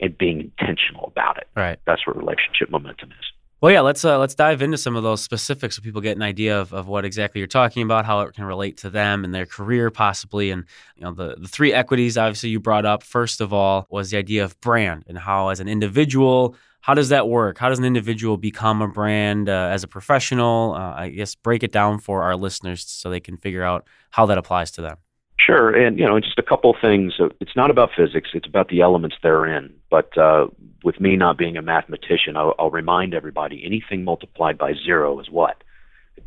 and 0.00 0.16
being 0.16 0.40
intentional 0.40 1.06
about 1.06 1.36
it. 1.36 1.48
Right. 1.54 1.78
That's 1.86 2.06
what 2.06 2.16
relationship 2.16 2.70
momentum 2.70 3.10
is. 3.12 3.26
Well, 3.60 3.70
yeah, 3.70 3.82
let's 3.82 4.06
uh, 4.06 4.18
let's 4.18 4.34
dive 4.34 4.62
into 4.62 4.78
some 4.78 4.96
of 4.96 5.02
those 5.02 5.20
specifics 5.20 5.76
so 5.76 5.82
people 5.82 6.00
get 6.00 6.16
an 6.16 6.22
idea 6.22 6.58
of, 6.58 6.72
of 6.72 6.88
what 6.88 7.04
exactly 7.04 7.40
you're 7.40 7.46
talking 7.48 7.82
about, 7.82 8.06
how 8.06 8.22
it 8.22 8.32
can 8.32 8.44
relate 8.44 8.78
to 8.78 8.88
them 8.88 9.22
and 9.22 9.34
their 9.34 9.44
career, 9.44 9.90
possibly, 9.90 10.50
and 10.50 10.64
you 10.96 11.04
know 11.04 11.12
the 11.12 11.36
the 11.38 11.46
three 11.46 11.70
equities. 11.70 12.16
Obviously, 12.16 12.48
you 12.48 12.58
brought 12.58 12.86
up 12.86 13.02
first 13.02 13.42
of 13.42 13.52
all 13.52 13.86
was 13.90 14.10
the 14.10 14.16
idea 14.16 14.44
of 14.44 14.58
brand 14.62 15.04
and 15.08 15.18
how, 15.18 15.48
as 15.50 15.60
an 15.60 15.68
individual, 15.68 16.56
how 16.80 16.94
does 16.94 17.10
that 17.10 17.28
work? 17.28 17.58
How 17.58 17.68
does 17.68 17.78
an 17.78 17.84
individual 17.84 18.38
become 18.38 18.80
a 18.80 18.88
brand 18.88 19.50
uh, 19.50 19.68
as 19.70 19.84
a 19.84 19.88
professional? 19.88 20.72
Uh, 20.74 20.94
I 20.94 21.10
guess 21.10 21.34
break 21.34 21.62
it 21.62 21.70
down 21.70 21.98
for 21.98 22.22
our 22.22 22.36
listeners 22.36 22.86
so 22.88 23.10
they 23.10 23.20
can 23.20 23.36
figure 23.36 23.62
out 23.62 23.86
how 24.08 24.24
that 24.24 24.38
applies 24.38 24.70
to 24.72 24.80
them. 24.80 24.96
Sure, 25.38 25.68
and 25.70 25.98
you 25.98 26.06
know, 26.06 26.18
just 26.18 26.38
a 26.38 26.42
couple 26.42 26.74
things. 26.80 27.12
It's 27.40 27.56
not 27.56 27.70
about 27.70 27.90
physics; 27.94 28.30
it's 28.32 28.48
about 28.48 28.68
the 28.68 28.80
elements 28.80 29.16
therein. 29.22 29.79
But 29.90 30.16
uh, 30.16 30.46
with 30.84 31.00
me 31.00 31.16
not 31.16 31.36
being 31.36 31.56
a 31.56 31.62
mathematician, 31.62 32.36
I'll, 32.36 32.54
I'll, 32.58 32.70
remind 32.70 33.14
everybody: 33.14 33.62
anything 33.64 34.04
multiplied 34.04 34.56
by 34.56 34.74
zero 34.74 35.18
is 35.20 35.28
what? 35.28 35.62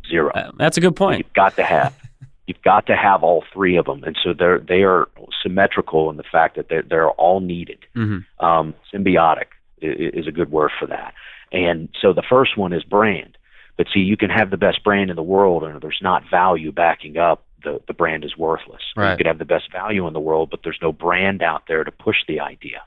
Zero. 0.08 0.30
Uh, 0.32 0.52
that's 0.58 0.76
a 0.76 0.80
good 0.80 0.96
point. 0.96 1.18
You've 1.18 1.32
got 1.32 1.56
to 1.56 1.64
have. 1.64 1.94
you've 2.46 2.62
got 2.62 2.86
to 2.86 2.96
have 2.96 3.22
all 3.22 3.42
three 3.52 3.76
of 3.76 3.86
them, 3.86 4.04
and 4.04 4.16
so 4.22 4.34
they're 4.34 4.58
they 4.58 4.82
are 4.82 5.08
symmetrical 5.42 6.10
in 6.10 6.16
the 6.16 6.24
fact 6.30 6.56
that 6.56 6.68
they're, 6.68 6.82
they're 6.82 7.10
all 7.10 7.40
needed. 7.40 7.78
Mm-hmm. 7.96 8.44
Um, 8.44 8.74
symbiotic 8.92 9.46
is 9.80 10.26
a 10.26 10.32
good 10.32 10.50
word 10.50 10.70
for 10.78 10.86
that. 10.86 11.14
And 11.52 11.88
so 12.00 12.12
the 12.12 12.22
first 12.28 12.56
one 12.56 12.72
is 12.72 12.82
brand. 12.82 13.36
But 13.76 13.86
see, 13.92 14.00
you 14.00 14.16
can 14.16 14.30
have 14.30 14.50
the 14.50 14.56
best 14.56 14.82
brand 14.82 15.10
in 15.10 15.16
the 15.16 15.22
world, 15.22 15.64
and 15.64 15.80
there's 15.80 16.00
not 16.00 16.22
value 16.30 16.72
backing 16.72 17.16
up 17.16 17.44
the, 17.64 17.80
the 17.86 17.94
brand 17.94 18.24
is 18.24 18.36
worthless. 18.36 18.82
Right. 18.96 19.12
You 19.12 19.16
could 19.16 19.26
have 19.26 19.38
the 19.38 19.44
best 19.44 19.72
value 19.72 20.06
in 20.06 20.12
the 20.12 20.20
world, 20.20 20.50
but 20.50 20.60
there's 20.62 20.78
no 20.80 20.92
brand 20.92 21.42
out 21.42 21.64
there 21.66 21.82
to 21.82 21.90
push 21.90 22.18
the 22.28 22.40
idea. 22.40 22.82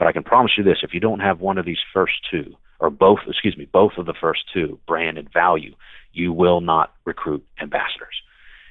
But 0.00 0.08
I 0.08 0.12
can 0.12 0.22
promise 0.22 0.52
you 0.56 0.64
this: 0.64 0.78
if 0.82 0.94
you 0.94 0.98
don't 0.98 1.20
have 1.20 1.40
one 1.40 1.58
of 1.58 1.66
these 1.66 1.78
first 1.92 2.14
two, 2.30 2.56
or 2.80 2.88
both, 2.88 3.18
excuse 3.28 3.56
me, 3.56 3.66
both 3.66 3.92
of 3.98 4.06
the 4.06 4.14
first 4.18 4.44
two, 4.52 4.80
brand 4.88 5.18
and 5.18 5.30
value, 5.30 5.74
you 6.14 6.32
will 6.32 6.62
not 6.62 6.94
recruit 7.04 7.44
ambassadors. 7.60 8.22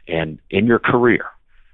And 0.07 0.39
in 0.49 0.65
your 0.65 0.79
career, 0.79 1.25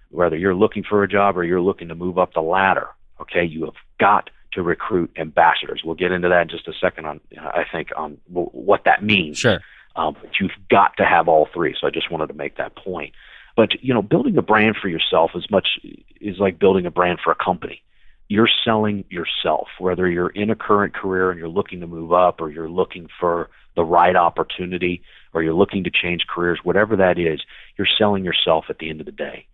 whether 0.09 0.35
you're 0.35 0.53
looking 0.53 0.83
for 0.83 1.03
a 1.03 1.07
job 1.07 1.37
or 1.37 1.45
you're 1.45 1.61
looking 1.61 1.87
to 1.87 1.95
move 1.95 2.19
up 2.19 2.33
the 2.33 2.41
ladder, 2.41 2.89
okay, 3.21 3.45
you 3.45 3.63
have 3.63 3.75
got 3.97 4.29
to 4.51 4.61
recruit 4.61 5.11
ambassadors. 5.15 5.83
We'll 5.85 5.95
get 5.95 6.11
into 6.11 6.27
that 6.27 6.41
in 6.41 6.49
just 6.49 6.67
a 6.67 6.73
second 6.73 7.05
on, 7.05 7.21
I 7.39 7.63
think, 7.71 7.89
on 7.95 8.17
w- 8.27 8.49
what 8.51 8.83
that 8.83 9.03
means. 9.03 9.37
Sure. 9.37 9.61
Um, 9.95 10.17
but 10.21 10.31
you've 10.37 10.51
got 10.69 10.97
to 10.97 11.05
have 11.05 11.29
all 11.29 11.47
three. 11.53 11.77
So 11.79 11.87
I 11.87 11.91
just 11.91 12.11
wanted 12.11 12.27
to 12.27 12.33
make 12.33 12.57
that 12.57 12.75
point. 12.75 13.13
But 13.55 13.81
you 13.81 13.93
know, 13.93 14.01
building 14.01 14.37
a 14.37 14.41
brand 14.41 14.75
for 14.81 14.89
yourself 14.89 15.31
is 15.33 15.49
much 15.49 15.79
is 16.19 16.39
like 16.39 16.59
building 16.59 16.85
a 16.85 16.91
brand 16.91 17.19
for 17.23 17.31
a 17.31 17.35
company. 17.35 17.81
You're 18.27 18.49
selling 18.63 19.05
yourself, 19.09 19.67
whether 19.77 20.09
you're 20.09 20.29
in 20.29 20.49
a 20.49 20.55
current 20.55 20.93
career 20.93 21.29
and 21.29 21.39
you're 21.39 21.47
looking 21.49 21.81
to 21.81 21.87
move 21.87 22.11
up, 22.11 22.41
or 22.41 22.49
you're 22.49 22.69
looking 22.69 23.07
for 23.19 23.49
the 23.75 23.83
right 23.83 24.15
opportunity, 24.15 25.03
or 25.33 25.43
you're 25.43 25.53
looking 25.53 25.83
to 25.83 25.91
change 25.91 26.25
careers, 26.27 26.59
whatever 26.63 26.95
that 26.95 27.19
is, 27.19 27.41
you're 27.77 27.87
selling 27.97 28.23
yourself 28.23 28.65
at 28.69 28.79
the 28.79 28.89
end 28.89 28.99
of 28.99 29.05
the 29.05 29.11
day. 29.11 29.45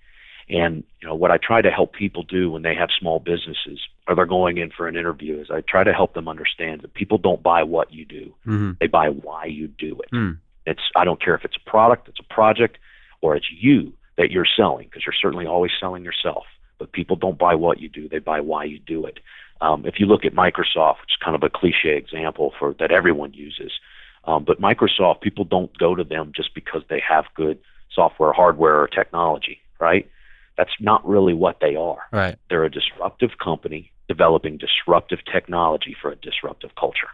And 0.49 0.83
you 1.01 1.07
know 1.07 1.15
what 1.15 1.31
I 1.31 1.37
try 1.37 1.61
to 1.61 1.71
help 1.71 1.93
people 1.93 2.23
do 2.23 2.51
when 2.51 2.61
they 2.61 2.75
have 2.75 2.89
small 2.97 3.19
businesses 3.19 3.79
or 4.07 4.15
they're 4.15 4.25
going 4.25 4.57
in 4.57 4.69
for 4.69 4.87
an 4.87 4.97
interview 4.97 5.39
is 5.39 5.49
I 5.49 5.61
try 5.61 5.83
to 5.83 5.93
help 5.93 6.13
them 6.13 6.27
understand 6.27 6.81
that 6.81 6.93
people 6.93 7.17
don't 7.17 7.41
buy 7.41 7.63
what 7.63 7.93
you 7.93 8.05
do; 8.05 8.33
mm-hmm. 8.45 8.71
they 8.79 8.87
buy 8.87 9.09
why 9.09 9.45
you 9.45 9.67
do 9.67 9.99
it. 10.01 10.11
Mm. 10.13 10.39
It's 10.65 10.81
I 10.95 11.05
don't 11.05 11.21
care 11.23 11.35
if 11.35 11.45
it's 11.45 11.55
a 11.55 11.69
product, 11.69 12.09
it's 12.09 12.19
a 12.19 12.33
project, 12.33 12.77
or 13.21 13.35
it's 13.35 13.47
you 13.49 13.93
that 14.17 14.29
you're 14.31 14.47
selling 14.57 14.87
because 14.87 15.03
you're 15.05 15.15
certainly 15.19 15.45
always 15.45 15.71
selling 15.79 16.03
yourself. 16.03 16.43
But 16.81 16.93
people 16.93 17.15
don't 17.15 17.37
buy 17.37 17.53
what 17.53 17.79
you 17.79 17.89
do; 17.89 18.09
they 18.09 18.17
buy 18.17 18.39
why 18.39 18.63
you 18.63 18.79
do 18.79 19.05
it. 19.05 19.19
Um, 19.61 19.85
if 19.85 19.99
you 19.99 20.07
look 20.07 20.25
at 20.25 20.33
Microsoft, 20.33 21.01
which 21.01 21.11
is 21.11 21.23
kind 21.23 21.35
of 21.35 21.43
a 21.43 21.49
cliche 21.49 21.95
example 21.95 22.53
for 22.57 22.73
that 22.79 22.91
everyone 22.91 23.33
uses, 23.33 23.71
um, 24.25 24.43
but 24.43 24.59
Microsoft, 24.59 25.21
people 25.21 25.45
don't 25.45 25.77
go 25.77 25.93
to 25.93 26.03
them 26.03 26.31
just 26.35 26.55
because 26.55 26.81
they 26.89 26.99
have 27.07 27.25
good 27.35 27.59
software, 27.93 28.33
hardware, 28.33 28.81
or 28.81 28.87
technology, 28.87 29.59
right? 29.79 30.09
That's 30.57 30.73
not 30.79 31.07
really 31.07 31.35
what 31.35 31.59
they 31.61 31.75
are. 31.75 31.99
Right. 32.11 32.39
They're 32.49 32.63
a 32.63 32.71
disruptive 32.71 33.37
company 33.37 33.91
developing 34.07 34.57
disruptive 34.57 35.19
technology 35.31 35.95
for 36.01 36.11
a 36.11 36.15
disruptive 36.15 36.71
culture. 36.75 37.07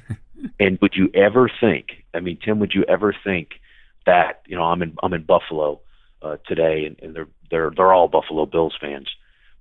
and 0.60 0.78
would 0.80 0.94
you 0.94 1.10
ever 1.12 1.50
think? 1.60 2.04
I 2.14 2.20
mean, 2.20 2.38
Tim, 2.42 2.60
would 2.60 2.72
you 2.72 2.84
ever 2.88 3.12
think 3.24 3.48
that 4.06 4.42
you 4.46 4.56
know 4.56 4.62
I'm 4.62 4.82
in 4.82 4.96
I'm 5.02 5.12
in 5.12 5.24
Buffalo 5.24 5.80
uh, 6.22 6.36
today, 6.46 6.84
and, 6.86 6.96
and 7.02 7.14
they're 7.14 7.28
they're 7.50 7.70
they're 7.76 7.92
all 7.92 8.08
Buffalo 8.08 8.46
Bills 8.46 8.76
fans. 8.80 9.08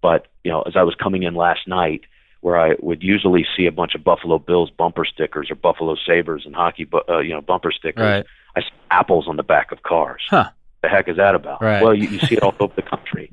But 0.02 0.28
you 0.44 0.52
know, 0.52 0.62
as 0.64 0.76
I 0.76 0.84
was 0.84 0.96
coming 0.96 1.24
in 1.24 1.36
last 1.36 1.68
night, 1.68 2.02
where 2.42 2.58
I 2.60 2.76
would 2.80 3.02
usually 3.04 3.46
see 3.56 3.66
a 3.66 3.72
bunch 3.72 3.96
of 3.96 4.04
Buffalo 4.04 4.40
Bills 4.40 4.70
bumper 4.70 5.06
stickers 5.06 5.50
or 5.50 5.56
Buffalo 5.56 5.96
Sabres 6.06 6.44
and 6.46 6.56
hockey, 6.56 6.86
bu- 6.86 7.02
uh, 7.10 7.20
you 7.20 7.34
know, 7.34 7.42
bumper 7.42 7.72
stickers, 7.72 8.04
Right. 8.04 8.26
I 8.56 8.62
see 8.62 8.68
apples 8.92 9.28
on 9.28 9.38
the 9.38 9.44
back 9.44 9.72
of 9.72 9.84
cars. 9.84 10.22
Huh. 10.30 10.50
The 10.84 10.90
heck 10.90 11.08
is 11.08 11.18
that 11.18 11.34
about? 11.36 11.62
Right. 11.62 11.82
Well, 11.82 11.96
you, 11.96 12.08
you 12.10 12.20
see 12.20 12.36
it 12.36 12.44
all 12.44 12.56
over 12.60 12.74
the 12.76 12.84
country. 12.84 13.32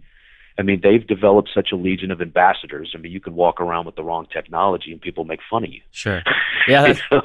I 0.58 0.62
mean, 0.62 0.80
they've 0.82 1.06
developed 1.06 1.50
such 1.52 1.72
a 1.72 1.76
legion 1.76 2.10
of 2.10 2.22
ambassadors. 2.22 2.92
I 2.94 2.98
mean, 2.98 3.12
you 3.12 3.20
can 3.20 3.34
walk 3.34 3.60
around 3.60 3.86
with 3.86 3.96
the 3.96 4.04
wrong 4.04 4.26
technology 4.32 4.92
and 4.92 5.00
people 5.00 5.24
make 5.24 5.40
fun 5.50 5.64
of 5.64 5.70
you. 5.72 5.80
Sure. 5.90 6.22
Yeah. 6.68 6.94
so, 7.10 7.20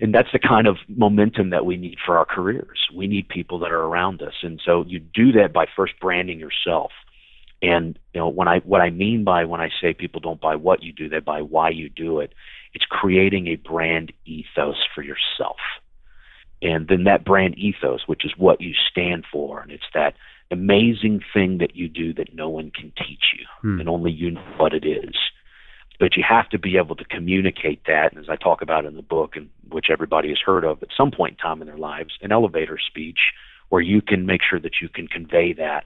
and 0.00 0.14
that's 0.14 0.32
the 0.32 0.38
kind 0.38 0.66
of 0.66 0.78
momentum 0.88 1.50
that 1.50 1.66
we 1.66 1.76
need 1.76 1.98
for 2.04 2.16
our 2.16 2.24
careers. 2.24 2.88
We 2.94 3.06
need 3.06 3.28
people 3.28 3.58
that 3.60 3.70
are 3.70 3.82
around 3.82 4.22
us, 4.22 4.34
and 4.42 4.60
so 4.64 4.84
you 4.86 4.98
do 4.98 5.32
that 5.32 5.52
by 5.52 5.66
first 5.76 5.94
branding 6.00 6.40
yourself. 6.40 6.92
And 7.62 7.98
you 8.14 8.20
know, 8.20 8.28
when 8.28 8.48
I 8.48 8.60
what 8.60 8.80
I 8.80 8.90
mean 8.90 9.24
by 9.24 9.44
when 9.44 9.60
I 9.60 9.70
say 9.80 9.92
people 9.92 10.20
don't 10.20 10.40
buy 10.40 10.56
what 10.56 10.82
you 10.82 10.92
do, 10.92 11.08
they 11.08 11.20
buy 11.20 11.42
why 11.42 11.70
you 11.70 11.88
do 11.88 12.20
it. 12.20 12.32
It's 12.72 12.84
creating 12.84 13.48
a 13.48 13.56
brand 13.56 14.12
ethos 14.24 14.76
for 14.94 15.02
yourself. 15.02 15.58
And 16.62 16.88
then 16.88 17.04
that 17.04 17.24
brand 17.24 17.58
ethos, 17.58 18.02
which 18.06 18.24
is 18.24 18.32
what 18.36 18.60
you 18.60 18.74
stand 18.90 19.24
for, 19.30 19.60
and 19.60 19.70
it's 19.70 19.82
that 19.94 20.14
amazing 20.50 21.20
thing 21.32 21.58
that 21.58 21.76
you 21.76 21.88
do 21.88 22.12
that 22.14 22.34
no 22.34 22.48
one 22.48 22.70
can 22.70 22.92
teach 22.96 23.34
you, 23.38 23.46
hmm. 23.62 23.80
and 23.80 23.88
only 23.88 24.10
you 24.10 24.32
know 24.32 24.44
what 24.56 24.74
it 24.74 24.84
is. 24.84 25.14
But 26.00 26.16
you 26.16 26.24
have 26.26 26.48
to 26.48 26.58
be 26.58 26.78
able 26.78 26.96
to 26.96 27.04
communicate 27.04 27.84
that, 27.86 28.12
and 28.12 28.18
as 28.18 28.28
I 28.28 28.34
talk 28.34 28.62
about 28.62 28.86
in 28.86 28.96
the 28.96 29.02
book, 29.02 29.36
and 29.36 29.50
which 29.68 29.86
everybody 29.90 30.30
has 30.30 30.38
heard 30.44 30.64
of 30.64 30.82
at 30.82 30.88
some 30.96 31.12
point 31.12 31.32
in 31.34 31.36
time 31.36 31.60
in 31.60 31.68
their 31.68 31.76
lives, 31.76 32.14
an 32.22 32.32
elevator 32.32 32.78
speech 32.84 33.18
where 33.68 33.82
you 33.82 34.00
can 34.00 34.26
make 34.26 34.40
sure 34.42 34.58
that 34.58 34.80
you 34.80 34.88
can 34.88 35.06
convey 35.06 35.52
that 35.52 35.84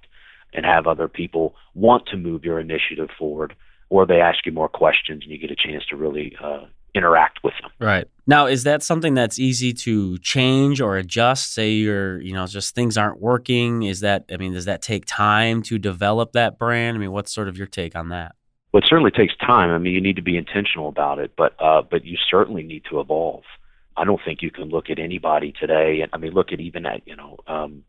and 0.54 0.64
have 0.64 0.86
other 0.86 1.08
people 1.08 1.56
want 1.74 2.06
to 2.06 2.16
move 2.16 2.44
your 2.44 2.60
initiative 2.60 3.10
forward, 3.18 3.56
or 3.90 4.06
they 4.06 4.20
ask 4.20 4.46
you 4.46 4.52
more 4.52 4.68
questions 4.68 5.24
and 5.24 5.32
you 5.32 5.36
get 5.36 5.50
a 5.50 5.56
chance 5.56 5.84
to 5.90 5.96
really 5.96 6.34
uh, 6.42 6.64
interact 6.94 7.40
with 7.42 7.54
them. 7.60 7.70
Right. 7.80 8.06
Now, 8.26 8.46
is 8.46 8.62
that 8.62 8.84
something 8.84 9.14
that's 9.14 9.40
easy 9.40 9.72
to 9.72 10.16
change 10.18 10.80
or 10.80 10.96
adjust? 10.96 11.52
Say 11.52 11.72
you're, 11.72 12.20
you 12.20 12.32
know, 12.32 12.46
just 12.46 12.74
things 12.74 12.96
aren't 12.96 13.20
working. 13.20 13.82
Is 13.82 14.00
that, 14.00 14.26
I 14.32 14.36
mean, 14.36 14.52
does 14.52 14.66
that 14.66 14.80
take 14.80 15.04
time 15.06 15.60
to 15.64 15.76
develop 15.76 16.32
that 16.32 16.56
brand? 16.56 16.96
I 16.96 17.00
mean, 17.00 17.10
what's 17.10 17.34
sort 17.34 17.48
of 17.48 17.58
your 17.58 17.66
take 17.66 17.96
on 17.96 18.10
that? 18.10 18.36
Well, 18.74 18.82
it 18.82 18.88
certainly 18.88 19.12
takes 19.12 19.36
time. 19.36 19.70
I 19.70 19.78
mean, 19.78 19.94
you 19.94 20.00
need 20.00 20.16
to 20.16 20.22
be 20.22 20.36
intentional 20.36 20.88
about 20.88 21.20
it, 21.20 21.34
but 21.36 21.54
uh, 21.60 21.82
but 21.88 22.04
you 22.04 22.18
certainly 22.28 22.64
need 22.64 22.82
to 22.90 22.98
evolve. 22.98 23.44
I 23.96 24.02
don't 24.02 24.20
think 24.24 24.42
you 24.42 24.50
can 24.50 24.64
look 24.64 24.90
at 24.90 24.98
anybody 24.98 25.52
today, 25.52 26.00
and 26.00 26.10
I 26.12 26.16
mean, 26.16 26.32
look 26.32 26.50
at 26.50 26.58
even 26.58 26.84
at 26.84 27.06
you 27.06 27.14
know, 27.14 27.36
um, 27.46 27.84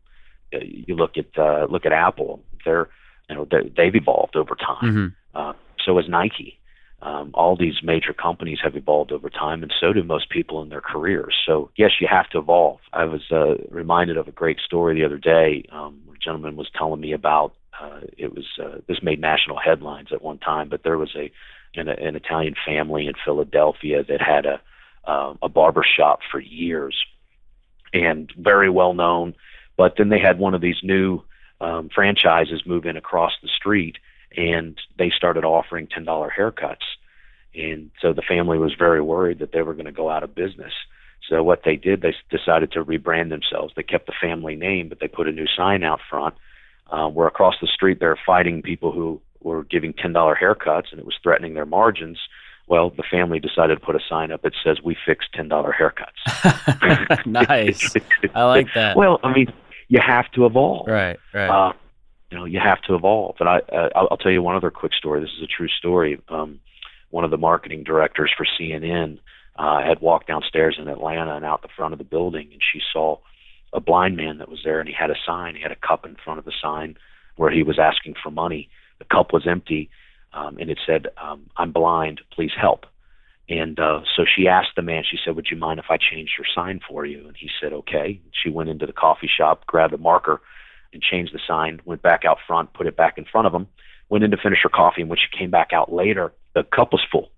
you 0.52 0.94
look 0.94 1.16
at 1.16 1.36
uh, 1.36 1.66
look 1.68 1.86
at 1.86 1.92
Apple. 1.92 2.40
They're 2.64 2.88
you 3.28 3.34
know 3.34 3.48
they've 3.50 3.96
evolved 3.96 4.36
over 4.36 4.54
time. 4.54 4.84
Mm-hmm. 4.84 5.06
Uh, 5.34 5.54
so 5.84 5.96
has 5.96 6.08
Nike 6.08 6.60
um, 7.02 7.30
all 7.34 7.56
these 7.56 7.82
major 7.82 8.12
companies 8.12 8.58
have 8.62 8.74
evolved 8.74 9.12
over 9.12 9.28
time, 9.28 9.62
and 9.62 9.72
so 9.78 9.92
do 9.92 10.02
most 10.02 10.30
people 10.30 10.62
in 10.62 10.70
their 10.70 10.80
careers. 10.80 11.34
So, 11.46 11.70
yes, 11.76 11.92
you 12.00 12.08
have 12.10 12.28
to 12.30 12.38
evolve. 12.38 12.80
I 12.92 13.04
was 13.04 13.20
uh, 13.30 13.56
reminded 13.70 14.16
of 14.16 14.28
a 14.28 14.32
great 14.32 14.58
story 14.60 14.94
the 14.94 15.04
other 15.04 15.18
day. 15.18 15.64
Um, 15.70 16.00
a 16.12 16.18
gentleman 16.18 16.56
was 16.56 16.70
telling 16.76 17.00
me 17.00 17.12
about 17.12 17.54
uh, 17.80 18.00
it 18.16 18.34
was 18.34 18.44
uh, 18.62 18.78
this 18.86 19.02
made 19.02 19.20
national 19.20 19.58
headlines 19.58 20.08
at 20.12 20.22
one 20.22 20.38
time, 20.38 20.68
but 20.68 20.82
there 20.82 20.98
was 20.98 21.14
a 21.16 21.30
an, 21.78 21.88
an 21.88 22.16
Italian 22.16 22.54
family 22.66 23.06
in 23.06 23.12
Philadelphia 23.24 24.02
that 24.04 24.20
had 24.20 24.46
a 24.46 24.60
uh, 25.04 25.34
a 25.42 25.48
barber 25.48 25.84
shop 25.84 26.20
for 26.30 26.40
years 26.40 26.96
and 27.92 28.32
very 28.36 28.68
well 28.70 28.94
known. 28.94 29.34
But 29.76 29.94
then 29.96 30.08
they 30.08 30.18
had 30.18 30.38
one 30.38 30.54
of 30.54 30.60
these 30.60 30.82
new 30.82 31.22
um, 31.60 31.88
franchises 31.94 32.62
move 32.66 32.86
in 32.86 32.96
across 32.96 33.32
the 33.42 33.48
street 33.48 33.96
and 34.36 34.78
they 34.98 35.10
started 35.10 35.44
offering 35.44 35.86
ten 35.86 36.04
dollar 36.04 36.32
haircuts, 36.36 36.84
and 37.54 37.90
so 38.00 38.12
the 38.12 38.22
family 38.22 38.58
was 38.58 38.74
very 38.78 39.00
worried 39.00 39.38
that 39.38 39.52
they 39.52 39.62
were 39.62 39.74
going 39.74 39.86
to 39.86 39.92
go 39.92 40.10
out 40.10 40.22
of 40.22 40.34
business. 40.34 40.72
So 41.28 41.42
what 41.42 41.62
they 41.64 41.76
did, 41.76 42.02
they 42.02 42.14
decided 42.30 42.72
to 42.72 42.84
rebrand 42.84 43.30
themselves. 43.30 43.72
They 43.74 43.82
kept 43.82 44.06
the 44.06 44.12
family 44.20 44.54
name, 44.54 44.88
but 44.88 45.00
they 45.00 45.08
put 45.08 45.28
a 45.28 45.32
new 45.32 45.46
sign 45.56 45.82
out 45.82 46.00
front. 46.08 46.34
Uh, 46.88 47.08
where 47.08 47.26
across 47.26 47.54
the 47.60 47.66
street 47.66 47.98
they're 47.98 48.18
fighting 48.24 48.62
people 48.62 48.92
who 48.92 49.20
were 49.40 49.64
giving 49.64 49.92
ten 49.92 50.12
dollar 50.12 50.38
haircuts, 50.40 50.90
and 50.90 51.00
it 51.00 51.06
was 51.06 51.16
threatening 51.22 51.54
their 51.54 51.66
margins. 51.66 52.18
Well, 52.68 52.90
the 52.90 53.04
family 53.08 53.38
decided 53.38 53.78
to 53.78 53.84
put 53.84 53.94
a 53.96 54.00
sign 54.08 54.30
up 54.30 54.42
that 54.42 54.52
says 54.64 54.78
"We 54.84 54.96
fix 55.04 55.26
ten 55.34 55.48
dollar 55.48 55.74
haircuts." 55.76 57.26
nice, 57.26 57.94
I 58.34 58.44
like 58.44 58.68
that. 58.74 58.96
Well, 58.96 59.18
I 59.22 59.32
mean, 59.32 59.52
you 59.88 60.00
have 60.04 60.30
to 60.32 60.46
evolve. 60.46 60.86
Right, 60.86 61.18
right. 61.32 61.48
Uh, 61.48 61.72
you 62.30 62.38
know 62.38 62.44
you 62.44 62.60
have 62.60 62.80
to 62.82 62.94
evolve. 62.94 63.36
And 63.40 63.48
I 63.48 63.58
uh, 63.72 63.88
I'll, 63.94 64.08
I'll 64.12 64.16
tell 64.16 64.32
you 64.32 64.42
one 64.42 64.56
other 64.56 64.70
quick 64.70 64.92
story. 64.94 65.20
This 65.20 65.30
is 65.36 65.42
a 65.42 65.46
true 65.46 65.68
story. 65.68 66.20
Um, 66.28 66.60
one 67.10 67.24
of 67.24 67.30
the 67.30 67.38
marketing 67.38 67.84
directors 67.84 68.32
for 68.36 68.46
CNN 68.58 69.18
uh, 69.56 69.80
had 69.82 70.00
walked 70.00 70.26
downstairs 70.26 70.76
in 70.80 70.88
Atlanta 70.88 71.36
and 71.36 71.44
out 71.44 71.62
the 71.62 71.68
front 71.76 71.92
of 71.92 71.98
the 71.98 72.04
building, 72.04 72.48
and 72.52 72.60
she 72.72 72.80
saw 72.92 73.18
a 73.76 73.80
blind 73.80 74.16
man 74.16 74.38
that 74.38 74.48
was 74.48 74.60
there, 74.64 74.80
and 74.80 74.88
he 74.88 74.94
had 74.98 75.10
a 75.10 75.22
sign. 75.24 75.54
He 75.54 75.62
had 75.62 75.70
a 75.70 75.76
cup 75.76 76.06
in 76.06 76.16
front 76.24 76.38
of 76.38 76.46
the 76.46 76.52
sign 76.60 76.96
where 77.36 77.50
he 77.50 77.62
was 77.62 77.78
asking 77.78 78.14
for 78.20 78.30
money. 78.30 78.70
The 78.98 79.04
cup 79.04 79.34
was 79.34 79.46
empty, 79.46 79.90
um, 80.32 80.56
and 80.58 80.70
it 80.70 80.78
said, 80.84 81.08
um, 81.22 81.50
"I'm 81.56 81.72
blind. 81.72 82.22
Please 82.32 82.52
help." 82.58 82.86
And 83.48 83.78
uh, 83.78 84.00
so 84.16 84.24
she 84.24 84.48
asked 84.48 84.74
the 84.74 84.82
man. 84.82 85.04
She 85.08 85.18
said, 85.22 85.36
"Would 85.36 85.48
you 85.50 85.58
mind 85.58 85.78
if 85.78 85.90
I 85.90 85.98
changed 85.98 86.32
your 86.38 86.46
sign 86.52 86.80
for 86.88 87.04
you?" 87.04 87.28
And 87.28 87.36
he 87.36 87.50
said, 87.60 87.74
"Okay." 87.74 88.20
She 88.32 88.48
went 88.50 88.70
into 88.70 88.86
the 88.86 88.94
coffee 88.94 89.28
shop, 89.28 89.66
grabbed 89.66 89.92
a 89.92 89.98
marker, 89.98 90.40
and 90.94 91.02
changed 91.02 91.34
the 91.34 91.40
sign, 91.46 91.80
went 91.84 92.00
back 92.00 92.24
out 92.24 92.38
front, 92.46 92.72
put 92.72 92.86
it 92.86 92.96
back 92.96 93.18
in 93.18 93.26
front 93.26 93.46
of 93.46 93.52
him, 93.52 93.66
went 94.08 94.24
in 94.24 94.30
to 94.30 94.38
finish 94.38 94.60
her 94.62 94.70
coffee, 94.70 95.02
and 95.02 95.10
when 95.10 95.18
she 95.18 95.38
came 95.38 95.50
back 95.50 95.74
out 95.74 95.92
later, 95.92 96.32
the 96.54 96.64
cup 96.64 96.92
was 96.92 97.04
full. 97.12 97.30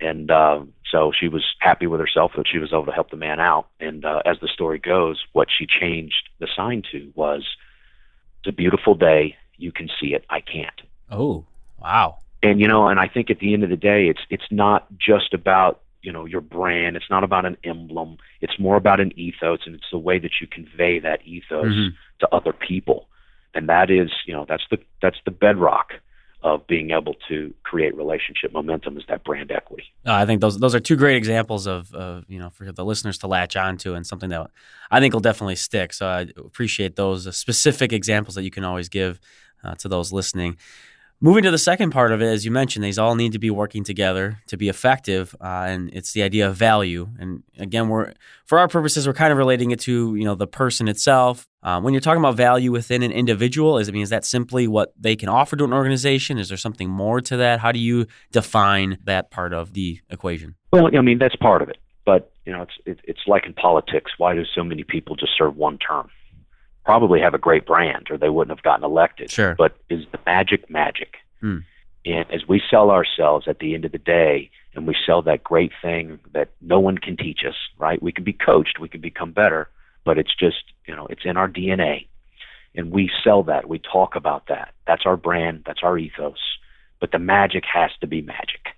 And 0.00 0.30
uh, 0.30 0.60
so 0.90 1.12
she 1.18 1.28
was 1.28 1.44
happy 1.60 1.86
with 1.86 2.00
herself 2.00 2.32
that 2.36 2.46
she 2.50 2.58
was 2.58 2.72
able 2.72 2.86
to 2.86 2.92
help 2.92 3.10
the 3.10 3.16
man 3.16 3.40
out. 3.40 3.68
And 3.80 4.04
uh, 4.04 4.22
as 4.24 4.38
the 4.40 4.48
story 4.48 4.78
goes, 4.78 5.24
what 5.32 5.48
she 5.56 5.66
changed 5.66 6.28
the 6.38 6.48
sign 6.54 6.82
to 6.92 7.12
was, 7.14 7.44
"It's 8.40 8.48
a 8.48 8.52
beautiful 8.52 8.94
day. 8.94 9.36
You 9.56 9.72
can 9.72 9.88
see 10.00 10.14
it. 10.14 10.24
I 10.30 10.40
can't." 10.40 10.80
Oh, 11.10 11.44
wow! 11.80 12.18
And 12.42 12.60
you 12.60 12.68
know, 12.68 12.88
and 12.88 13.00
I 13.00 13.08
think 13.08 13.30
at 13.30 13.40
the 13.40 13.52
end 13.52 13.64
of 13.64 13.70
the 13.70 13.76
day, 13.76 14.08
it's 14.08 14.20
it's 14.30 14.50
not 14.50 14.86
just 14.96 15.34
about 15.34 15.80
you 16.02 16.12
know 16.12 16.24
your 16.24 16.40
brand. 16.40 16.96
It's 16.96 17.10
not 17.10 17.24
about 17.24 17.44
an 17.44 17.56
emblem. 17.64 18.18
It's 18.40 18.58
more 18.58 18.76
about 18.76 19.00
an 19.00 19.12
ethos, 19.18 19.60
and 19.66 19.74
it's 19.74 19.90
the 19.90 19.98
way 19.98 20.18
that 20.18 20.32
you 20.40 20.46
convey 20.46 21.00
that 21.00 21.26
ethos 21.26 21.66
mm-hmm. 21.66 21.94
to 22.20 22.28
other 22.32 22.52
people. 22.52 23.08
And 23.54 23.68
that 23.70 23.90
is, 23.90 24.10
you 24.26 24.34
know, 24.34 24.44
that's 24.48 24.64
the 24.70 24.78
that's 25.02 25.18
the 25.24 25.30
bedrock 25.30 25.94
of 26.46 26.64
being 26.68 26.92
able 26.92 27.14
to 27.26 27.52
create 27.64 27.96
relationship 27.96 28.52
momentum 28.52 28.96
is 28.96 29.02
that 29.08 29.24
brand 29.24 29.50
equity. 29.50 29.82
Uh, 30.06 30.12
I 30.12 30.26
think 30.26 30.40
those 30.40 30.56
those 30.58 30.76
are 30.76 30.80
two 30.80 30.94
great 30.94 31.16
examples 31.16 31.66
of, 31.66 31.92
of 31.92 32.24
you 32.28 32.38
know 32.38 32.50
for 32.50 32.70
the 32.70 32.84
listeners 32.84 33.18
to 33.18 33.26
latch 33.26 33.56
onto 33.56 33.94
and 33.94 34.06
something 34.06 34.30
that 34.30 34.48
I 34.88 35.00
think 35.00 35.12
will 35.12 35.20
definitely 35.20 35.56
stick. 35.56 35.92
So 35.92 36.06
I 36.06 36.28
appreciate 36.36 36.94
those 36.94 37.36
specific 37.36 37.92
examples 37.92 38.36
that 38.36 38.44
you 38.44 38.52
can 38.52 38.62
always 38.62 38.88
give 38.88 39.18
uh, 39.64 39.74
to 39.74 39.88
those 39.88 40.12
listening. 40.12 40.56
Moving 41.20 41.42
to 41.44 41.50
the 41.50 41.58
second 41.58 41.90
part 41.90 42.12
of 42.12 42.22
it, 42.22 42.26
as 42.26 42.44
you 42.44 42.52
mentioned, 42.52 42.84
these 42.84 42.98
all 42.98 43.16
need 43.16 43.32
to 43.32 43.38
be 43.40 43.50
working 43.50 43.82
together 43.82 44.38
to 44.46 44.56
be 44.56 44.68
effective, 44.68 45.34
uh, 45.40 45.64
and 45.66 45.90
it's 45.92 46.12
the 46.12 46.22
idea 46.22 46.48
of 46.48 46.54
value. 46.54 47.08
And 47.18 47.42
again, 47.58 47.88
we're 47.88 48.12
for 48.44 48.60
our 48.60 48.68
purposes, 48.68 49.08
we're 49.08 49.14
kind 49.14 49.32
of 49.32 49.38
relating 49.38 49.72
it 49.72 49.80
to 49.80 50.14
you 50.14 50.24
know 50.24 50.36
the 50.36 50.46
person 50.46 50.86
itself. 50.86 51.48
Um, 51.66 51.82
when 51.82 51.92
you're 51.92 52.00
talking 52.00 52.20
about 52.20 52.36
value 52.36 52.70
within 52.70 53.02
an 53.02 53.10
individual, 53.10 53.76
is 53.76 53.88
I 53.88 53.92
mean, 53.92 54.02
is 54.02 54.10
that 54.10 54.24
simply 54.24 54.68
what 54.68 54.94
they 54.98 55.16
can 55.16 55.28
offer 55.28 55.56
to 55.56 55.64
an 55.64 55.72
organization? 55.72 56.38
Is 56.38 56.48
there 56.48 56.56
something 56.56 56.88
more 56.88 57.20
to 57.22 57.36
that? 57.36 57.60
How 57.60 57.72
do 57.72 57.80
you 57.80 58.06
define 58.30 58.98
that 59.04 59.30
part 59.30 59.52
of 59.52 59.74
the 59.74 60.00
equation? 60.08 60.54
Well, 60.72 60.96
I 60.96 61.00
mean, 61.00 61.18
that's 61.18 61.36
part 61.36 61.62
of 61.62 61.68
it, 61.68 61.78
but 62.04 62.32
you 62.44 62.52
know, 62.52 62.62
it's 62.62 62.74
it, 62.86 63.00
it's 63.04 63.26
like 63.26 63.46
in 63.46 63.52
politics. 63.52 64.12
Why 64.16 64.34
do 64.34 64.44
so 64.44 64.62
many 64.62 64.84
people 64.84 65.16
just 65.16 65.32
serve 65.36 65.56
one 65.56 65.76
term? 65.78 66.08
probably 66.86 67.20
have 67.20 67.34
a 67.34 67.38
great 67.38 67.66
brand 67.66 68.06
or 68.10 68.16
they 68.16 68.28
wouldn't 68.28 68.56
have 68.56 68.62
gotten 68.62 68.84
elected. 68.84 69.28
Sure. 69.30 69.56
But 69.58 69.76
is 69.90 70.04
the 70.12 70.20
magic 70.24 70.70
magic? 70.70 71.16
Hmm. 71.40 71.58
And 72.06 72.30
as 72.30 72.46
we 72.48 72.62
sell 72.70 72.90
ourselves 72.92 73.48
at 73.48 73.58
the 73.58 73.74
end 73.74 73.84
of 73.84 73.90
the 73.90 73.98
day, 73.98 74.50
and 74.74 74.86
we 74.86 74.94
sell 75.04 75.20
that 75.22 75.42
great 75.42 75.72
thing 75.82 76.20
that 76.32 76.50
no 76.60 76.78
one 76.78 76.96
can 76.96 77.16
teach 77.16 77.40
us, 77.46 77.56
right? 77.78 78.00
We 78.00 78.12
can 78.12 78.22
be 78.22 78.32
coached, 78.32 78.78
we 78.78 78.88
can 78.88 79.00
become 79.00 79.32
better, 79.32 79.68
but 80.06 80.16
it's 80.16 80.34
just, 80.34 80.64
you 80.86 80.96
know, 80.96 81.06
it's 81.10 81.26
in 81.26 81.36
our 81.36 81.48
DNA. 81.48 82.06
And 82.74 82.90
we 82.90 83.10
sell 83.22 83.42
that, 83.44 83.68
we 83.68 83.78
talk 83.78 84.16
about 84.16 84.46
that. 84.48 84.72
That's 84.86 85.02
our 85.04 85.16
brand, 85.16 85.64
that's 85.66 85.80
our 85.82 85.98
ethos. 85.98 86.38
But 87.00 87.10
the 87.12 87.18
magic 87.18 87.64
has 87.70 87.90
to 88.00 88.06
be 88.06 88.22
magic. 88.22 88.68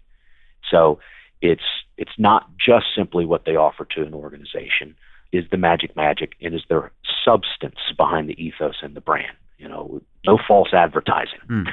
So 0.69 0.99
it's 1.41 1.63
it's 1.97 2.19
not 2.19 2.49
just 2.59 2.87
simply 2.97 3.25
what 3.25 3.45
they 3.45 3.55
offer 3.57 3.85
to 3.85 4.03
an 4.03 4.15
organization, 4.15 4.97
is 5.33 5.45
the 5.51 5.57
magic 5.57 5.95
magic 5.97 6.33
and 6.41 6.55
is 6.55 6.63
there 6.69 6.91
substance 7.25 7.79
behind 7.97 8.29
the 8.29 8.43
ethos 8.43 8.77
and 8.83 8.95
the 8.95 9.01
brand 9.01 9.37
you 9.59 9.69
know 9.69 10.01
no 10.27 10.39
false 10.47 10.73
advertising 10.73 11.41
mm. 11.51 11.67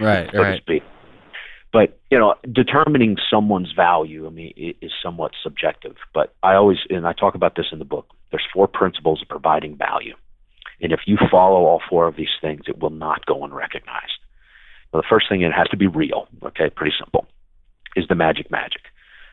right 0.00 0.30
so 0.32 0.40
right. 0.40 0.56
to 0.56 0.62
speak 0.62 0.82
but 1.72 1.98
you 2.10 2.18
know 2.18 2.34
determining 2.50 3.16
someone's 3.30 3.72
value 3.72 4.26
i 4.26 4.30
mean 4.30 4.52
is 4.56 4.92
somewhat 5.02 5.32
subjective. 5.42 5.96
But 6.14 6.34
i 6.42 6.54
always 6.54 6.78
and 6.90 7.06
i 7.06 7.12
talk 7.12 7.34
about 7.34 7.56
this 7.56 7.66
in 7.72 7.78
the 7.78 7.84
book 7.84 8.06
there's 8.30 8.46
four 8.52 8.68
principles 8.68 9.22
of 9.22 9.28
providing 9.28 9.76
value. 9.76 10.14
And 10.80 10.92
if 10.92 11.00
you 11.06 11.16
follow 11.30 11.64
all 11.66 11.80
four 11.88 12.06
of 12.06 12.16
these 12.16 12.36
things 12.40 12.62
it 12.66 12.78
will 12.78 12.90
not 12.90 13.26
go 13.26 13.44
unrecognized. 13.44 14.18
Well, 14.92 15.02
the 15.02 15.08
first 15.08 15.28
thing 15.28 15.42
it 15.42 15.52
has 15.52 15.68
to 15.68 15.76
be 15.76 15.86
real 15.86 16.28
okay? 16.44 16.70
Pretty 16.70 16.94
simple. 16.98 17.26
Is 17.96 18.06
the 18.08 18.14
magic 18.14 18.50
magic? 18.50 18.82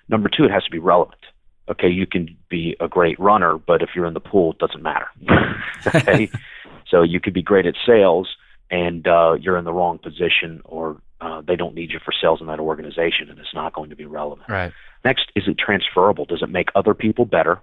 Number 0.08 0.30
two 0.30 0.46
it 0.46 0.52
has 0.52 0.64
to 0.64 0.72
be 0.72 0.80
relevant. 0.80 1.22
Okay, 1.70 1.90
you 1.90 2.08
can 2.08 2.36
be 2.50 2.76
a 2.80 2.88
great 2.88 3.20
runner, 3.20 3.60
but 3.60 3.84
if 3.84 3.90
you're 3.96 4.08
in 4.08 4.16
the 4.16 4.20
pool, 4.20 4.54
it 4.54 4.58
doesn't 4.58 4.82
matter. 4.82 5.06
okay? 5.88 6.28
so 6.90 7.04
you 7.04 7.20
could 7.20 7.34
be 7.34 7.44
great 7.44 7.68
at 7.68 7.76
sales, 7.86 8.28
and 8.72 9.08
uh, 9.08 9.34
you're 9.40 9.56
in 9.56 9.66
the 9.66 9.74
wrong 9.74 10.00
position 10.00 10.62
or 10.66 11.00
uh, 11.22 11.42
they 11.46 11.56
don't 11.56 11.76
need 11.76 11.92
you 11.92 12.00
for 12.04 12.12
sales 12.12 12.42
in 12.42 12.48
that 12.48 12.60
organization 12.60 13.30
and 13.30 13.40
it's 13.40 13.54
not 13.54 13.74
going 13.74 13.90
to 13.90 13.96
be 13.96 14.06
relevant. 14.06 14.48
Right. 14.50 14.72
Next, 15.04 15.32
is 15.36 15.44
it 15.48 15.58
transferable? 15.58 16.26
Does 16.26 16.42
it 16.42 16.50
make 16.50 16.70
other 16.76 16.94
people 16.94 17.26
better? 17.26 17.62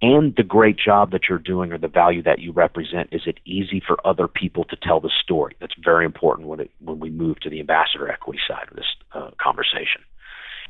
And 0.00 0.34
the 0.36 0.44
great 0.44 0.76
job 0.78 1.10
that 1.10 1.22
you're 1.28 1.38
doing 1.38 1.72
or 1.72 1.78
the 1.78 1.88
value 1.88 2.22
that 2.22 2.38
you 2.38 2.52
represent, 2.52 3.08
is 3.10 3.22
it 3.26 3.38
easy 3.44 3.82
for 3.84 3.98
other 4.06 4.28
people 4.28 4.64
to 4.64 4.76
tell 4.76 5.00
the 5.00 5.10
story? 5.22 5.56
That's 5.60 5.74
very 5.82 6.04
important 6.04 6.46
when, 6.46 6.60
it, 6.60 6.70
when 6.78 7.00
we 7.00 7.10
move 7.10 7.40
to 7.40 7.50
the 7.50 7.58
ambassador 7.58 8.08
equity 8.08 8.38
side 8.46 8.68
of 8.70 8.76
this 8.76 8.86
uh, 9.12 9.30
conversation. 9.42 10.02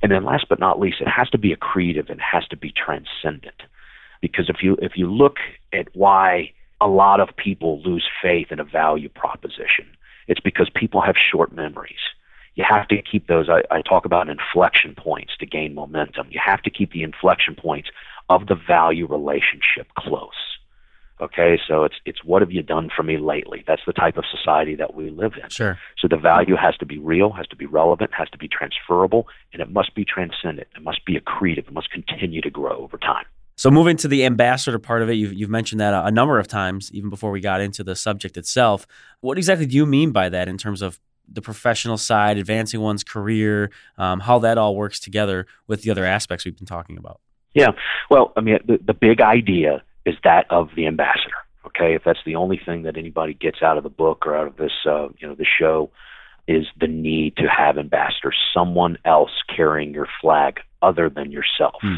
And 0.03 0.11
then 0.11 0.25
last 0.25 0.47
but 0.49 0.61
not 0.61 0.81
least, 0.81 1.01
it 1.01 1.09
has 1.09 1.29
to 1.31 1.39
be 1.39 1.55
accretive 1.55 2.09
and 2.09 2.21
has 2.21 2.47
to 2.49 2.57
be 2.57 2.73
transcendent. 2.73 3.63
Because 4.23 4.49
if 4.49 4.63
you 4.63 4.77
if 4.81 4.93
you 4.97 5.13
look 5.13 5.37
at 5.73 5.89
why 5.95 6.53
a 6.81 6.89
lot 6.89 7.21
of 7.21 7.29
people 7.37 7.83
lose 7.83 8.09
faith 8.23 8.49
in 8.51 8.61
a 8.61 8.65
value 8.65 9.09
proposition, 9.09 9.87
it's 10.27 10.41
because 10.41 10.71
people 10.75 11.01
have 11.01 11.17
short 11.17 11.53
memories. 11.53 11.99
You 12.59 12.65
have 12.69 12.89
to 12.89 13.01
keep 13.01 13.29
those. 13.29 13.49
I, 13.49 13.63
I 13.73 13.83
talk 13.83 14.05
about 14.05 14.29
inflection 14.29 14.97
points 14.97 15.37
to 15.39 15.47
gain 15.47 15.75
momentum. 15.75 16.27
You 16.29 16.41
have 16.45 16.61
to 16.63 16.71
keep 16.71 16.91
the 16.91 17.05
inflection 17.05 17.55
points 17.55 17.89
of 18.29 18.49
the 18.49 18.57
value 18.57 19.07
relationship 19.07 19.87
close. 19.97 20.31
Okay, 21.21 21.61
so 21.69 21.85
it's 21.85 21.95
it's 22.05 22.25
what 22.25 22.43
have 22.43 22.51
you 22.51 22.63
done 22.63 22.91
for 22.95 23.05
me 23.05 23.17
lately? 23.17 23.63
That's 23.65 23.83
the 23.87 23.93
type 23.93 24.17
of 24.17 24.25
society 24.29 24.75
that 24.75 24.95
we 24.95 25.09
live 25.11 25.35
in. 25.41 25.49
Sure. 25.51 25.79
So 25.99 26.09
the 26.09 26.17
value 26.17 26.57
has 26.57 26.77
to 26.79 26.87
be 26.87 26.99
real, 26.99 27.31
has 27.31 27.47
to 27.47 27.57
be 27.57 27.67
relevant, 27.67 28.11
has 28.13 28.29
to 28.31 28.39
be 28.39 28.49
transferable, 28.49 29.29
and 29.53 29.63
it 29.63 29.71
must 29.71 29.95
be 29.95 30.05
transcendent. 30.05 30.67
It 30.75 30.83
must 30.83 31.05
be 31.05 31.17
accretive. 31.17 31.69
It 31.69 31.73
must 31.73 31.93
continue 31.93 32.41
to 32.41 32.51
grow 32.51 32.79
over 32.79 32.99
time. 32.99 33.27
So 33.55 33.71
moving 33.71 33.97
to 33.99 34.09
the 34.09 34.25
ambassador 34.25 34.81
part 34.81 35.03
of 35.03 35.11
it, 35.11 35.15
you've, 35.15 35.33
you've 35.33 35.51
mentioned 35.51 35.81
that 35.81 35.95
a, 35.95 36.07
a 36.07 36.11
number 36.11 36.41
of 36.41 36.49
times, 36.49 36.91
even 36.93 37.09
before 37.09 37.31
we 37.31 37.41
got 37.41 37.61
into 37.61 37.85
the 37.85 37.95
subject 37.95 38.37
itself. 38.37 38.85
What 39.21 39.39
exactly 39.39 39.67
do 39.67 39.77
you 39.77 39.87
mean 39.87 40.11
by 40.11 40.29
that 40.29 40.49
in 40.49 40.59
terms 40.59 40.83
of 40.83 40.99
the 41.31 41.43
professional 41.43 41.99
side, 41.99 42.39
advancing 42.39 42.81
one's 42.81 43.05
career, 43.05 43.71
um, 43.97 44.21
how 44.21 44.39
that 44.41 44.59
all 44.59 44.75
works 44.75 45.01
together 45.01 45.47
with 45.67 45.83
the 45.83 45.91
other 45.91 46.05
aspects 46.05 46.45
we've 46.45 46.57
been 46.57 46.67
talking 46.67 46.99
about? 46.99 47.21
Yeah, 47.55 47.73
well, 48.11 48.33
I 48.37 48.41
mean, 48.41 48.59
the, 48.67 48.79
the 48.85 48.95
big 48.95 49.21
idea 49.21 49.83
is 50.05 50.15
that 50.25 50.47
of 50.51 50.71
the 50.77 50.87
ambassador. 50.87 51.35
Okay, 51.67 51.95
if 51.95 52.03
that's 52.05 52.21
the 52.25 52.35
only 52.35 52.61
thing 52.65 52.83
that 52.85 52.97
anybody 52.97 53.35
gets 53.35 53.63
out 53.63 53.77
of 53.77 53.83
the 53.83 53.91
book 53.91 54.27
or 54.27 54.37
out 54.37 54.47
of 54.47 54.57
this, 54.57 54.73
uh, 54.87 55.09
you 55.19 55.29
know, 55.29 55.35
the 55.35 55.45
show, 55.45 55.91
is 56.47 56.67
the 56.81 56.87
need 56.87 57.37
to 57.37 57.47
have 57.47 57.77
ambassadors, 57.77 58.37
someone 58.55 58.97
else 59.05 59.31
carrying 59.55 59.93
your 59.93 60.09
flag 60.21 60.61
other 60.81 61.11
than 61.11 61.31
yourself. 61.31 61.77
Hmm. 61.83 61.97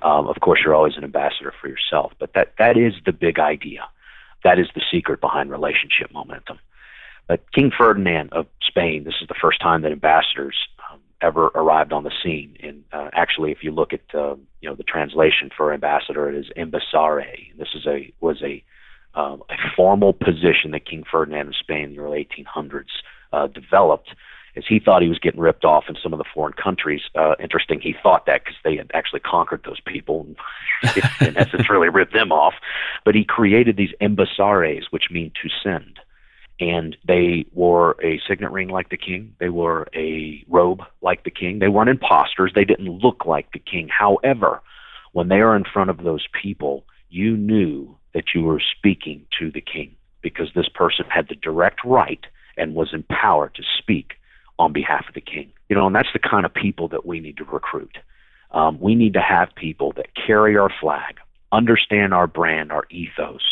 Um, 0.00 0.26
of 0.26 0.36
course, 0.40 0.60
you're 0.64 0.74
always 0.74 0.96
an 0.96 1.04
ambassador 1.04 1.52
for 1.60 1.68
yourself, 1.68 2.12
but 2.18 2.32
that 2.34 2.54
that 2.58 2.76
is 2.76 2.94
the 3.04 3.12
big 3.12 3.38
idea. 3.38 3.84
That 4.44 4.58
is 4.58 4.66
the 4.74 4.82
secret 4.90 5.20
behind 5.20 5.50
relationship 5.50 6.10
momentum. 6.12 6.58
But 7.28 7.50
King 7.52 7.70
Ferdinand 7.76 8.32
of 8.32 8.46
Spain, 8.62 9.04
this 9.04 9.14
is 9.20 9.28
the 9.28 9.34
first 9.40 9.60
time 9.60 9.82
that 9.82 9.92
ambassadors 9.92 10.56
um, 10.90 11.00
ever 11.20 11.46
arrived 11.54 11.92
on 11.92 12.04
the 12.04 12.12
scene. 12.22 12.56
And 12.62 12.84
uh, 12.92 13.10
actually, 13.12 13.52
if 13.52 13.62
you 13.62 13.70
look 13.70 13.92
at 13.92 14.02
uh, 14.14 14.36
you 14.60 14.68
know 14.68 14.74
the 14.74 14.82
translation 14.82 15.50
for 15.56 15.72
ambassador, 15.72 16.28
it 16.28 16.34
is 16.34 16.46
ambassadare. 16.56 17.56
This 17.56 17.68
is 17.74 17.86
a 17.86 18.12
was 18.20 18.42
a 18.42 18.62
um, 19.14 19.42
a 19.50 19.56
formal 19.76 20.12
position 20.12 20.70
that 20.72 20.86
King 20.86 21.04
Ferdinand 21.10 21.48
of 21.48 21.56
Spain 21.56 21.90
in 21.90 21.96
the 21.96 22.02
early 22.02 22.26
1800s 22.36 22.86
uh, 23.32 23.46
developed 23.46 24.08
as 24.56 24.64
he 24.68 24.78
thought 24.78 25.02
he 25.02 25.08
was 25.08 25.18
getting 25.18 25.40
ripped 25.40 25.64
off 25.64 25.84
in 25.88 25.96
some 26.02 26.12
of 26.12 26.18
the 26.18 26.24
foreign 26.34 26.52
countries. 26.52 27.02
Uh, 27.14 27.34
interesting, 27.40 27.80
he 27.80 27.94
thought 28.02 28.26
that 28.26 28.44
because 28.44 28.58
they 28.64 28.76
had 28.76 28.90
actually 28.94 29.20
conquered 29.20 29.62
those 29.64 29.80
people 29.80 30.26
and 30.82 30.96
in 31.20 31.36
essence 31.36 31.70
really 31.70 31.88
ripped 31.88 32.12
them 32.12 32.32
off. 32.32 32.54
But 33.04 33.14
he 33.14 33.24
created 33.24 33.76
these 33.76 33.92
embassares, 34.00 34.84
which 34.90 35.10
mean 35.10 35.32
to 35.42 35.48
send 35.62 36.00
and 36.60 36.96
they 37.06 37.46
wore 37.52 37.96
a 38.02 38.20
signet 38.28 38.50
ring 38.50 38.68
like 38.68 38.90
the 38.90 38.96
king. 38.96 39.34
They 39.40 39.48
wore 39.48 39.88
a 39.94 40.44
robe 40.48 40.82
like 41.00 41.24
the 41.24 41.30
king. 41.30 41.58
They 41.58 41.68
weren't 41.68 41.90
imposters. 41.90 42.52
They 42.54 42.64
didn't 42.64 42.88
look 42.88 43.26
like 43.26 43.52
the 43.52 43.58
king. 43.58 43.88
However, 43.88 44.62
when 45.12 45.28
they 45.28 45.40
are 45.40 45.56
in 45.56 45.64
front 45.64 45.90
of 45.90 45.98
those 45.98 46.26
people, 46.40 46.84
you 47.08 47.36
knew 47.36 47.96
that 48.14 48.34
you 48.34 48.42
were 48.42 48.62
speaking 48.76 49.26
to 49.38 49.50
the 49.50 49.60
king 49.60 49.94
because 50.22 50.48
this 50.54 50.68
person 50.68 51.06
had 51.08 51.28
the 51.28 51.34
direct 51.34 51.80
right 51.84 52.24
and 52.56 52.74
was 52.74 52.92
empowered 52.92 53.54
to 53.54 53.62
speak 53.78 54.12
on 54.58 54.72
behalf 54.72 55.06
of 55.08 55.14
the 55.14 55.20
king. 55.20 55.52
You 55.68 55.76
know, 55.76 55.86
and 55.86 55.96
that's 55.96 56.12
the 56.12 56.18
kind 56.18 56.46
of 56.46 56.54
people 56.54 56.88
that 56.88 57.06
we 57.06 57.20
need 57.20 57.38
to 57.38 57.44
recruit. 57.44 57.98
Um, 58.50 58.78
we 58.80 58.94
need 58.94 59.14
to 59.14 59.20
have 59.20 59.48
people 59.56 59.92
that 59.96 60.14
carry 60.14 60.56
our 60.56 60.70
flag, 60.80 61.18
understand 61.50 62.12
our 62.12 62.26
brand, 62.26 62.70
our 62.70 62.84
ethos, 62.90 63.42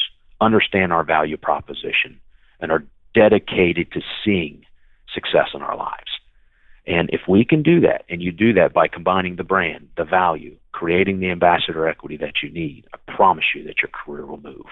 understand 0.41 0.93
our 0.93 1.05
value 1.05 1.37
proposition, 1.37 2.21
and 2.61 2.71
are 2.71 2.85
dedicated 3.15 3.93
to 3.93 4.01
seeing 4.25 4.65
success 5.13 5.49
in 5.55 5.63
our 5.63 5.77
lives. 5.77 6.21
And 6.87 7.11
if 7.13 7.23
we 7.29 7.45
can 7.45 7.63
do 7.63 7.81
that, 7.81 8.05
and 8.09 8.23
you 8.23 8.33
do 8.33 8.53
that 8.55 8.73
by 8.73 8.89
combining 8.89 9.37
the 9.37 9.45
brand, 9.45 9.89
the 9.97 10.05
value, 10.05 10.57
creating 10.73 11.21
the 11.21 11.31
ambassador 11.31 11.87
equity 11.87 12.17
that 12.19 12.43
you 12.43 12.51
need, 12.51 12.87
I 12.95 13.13
promise 13.13 13.45
you 13.55 13.65
that 13.65 13.83
your 13.83 13.91
career 13.91 14.27
will 14.27 14.41
move. 14.41 14.67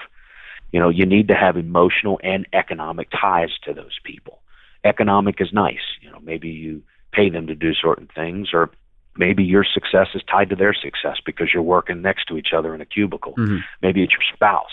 You 0.72 0.80
know, 0.80 0.88
you 0.88 1.06
need 1.06 1.28
to 1.28 1.34
have 1.34 1.56
emotional 1.56 2.18
and 2.22 2.46
economic 2.52 3.08
ties 3.10 3.50
to 3.64 3.74
those 3.74 3.98
people. 4.04 4.40
Economic 4.84 5.40
is 5.40 5.52
nice. 5.52 5.84
You 6.00 6.10
know, 6.10 6.20
maybe 6.20 6.48
you 6.48 6.82
pay 7.12 7.30
them 7.30 7.46
to 7.46 7.54
do 7.54 7.72
certain 7.74 8.08
things, 8.14 8.48
or 8.52 8.70
maybe 9.16 9.44
your 9.44 9.64
success 9.64 10.08
is 10.14 10.22
tied 10.30 10.50
to 10.50 10.56
their 10.56 10.74
success 10.74 11.16
because 11.24 11.48
you're 11.52 11.62
working 11.62 12.02
next 12.02 12.26
to 12.26 12.36
each 12.36 12.52
other 12.56 12.74
in 12.74 12.80
a 12.80 12.86
cubicle. 12.86 13.34
Mm-hmm. 13.34 13.58
Maybe 13.82 14.02
it's 14.02 14.12
your 14.12 14.22
spouse 14.32 14.66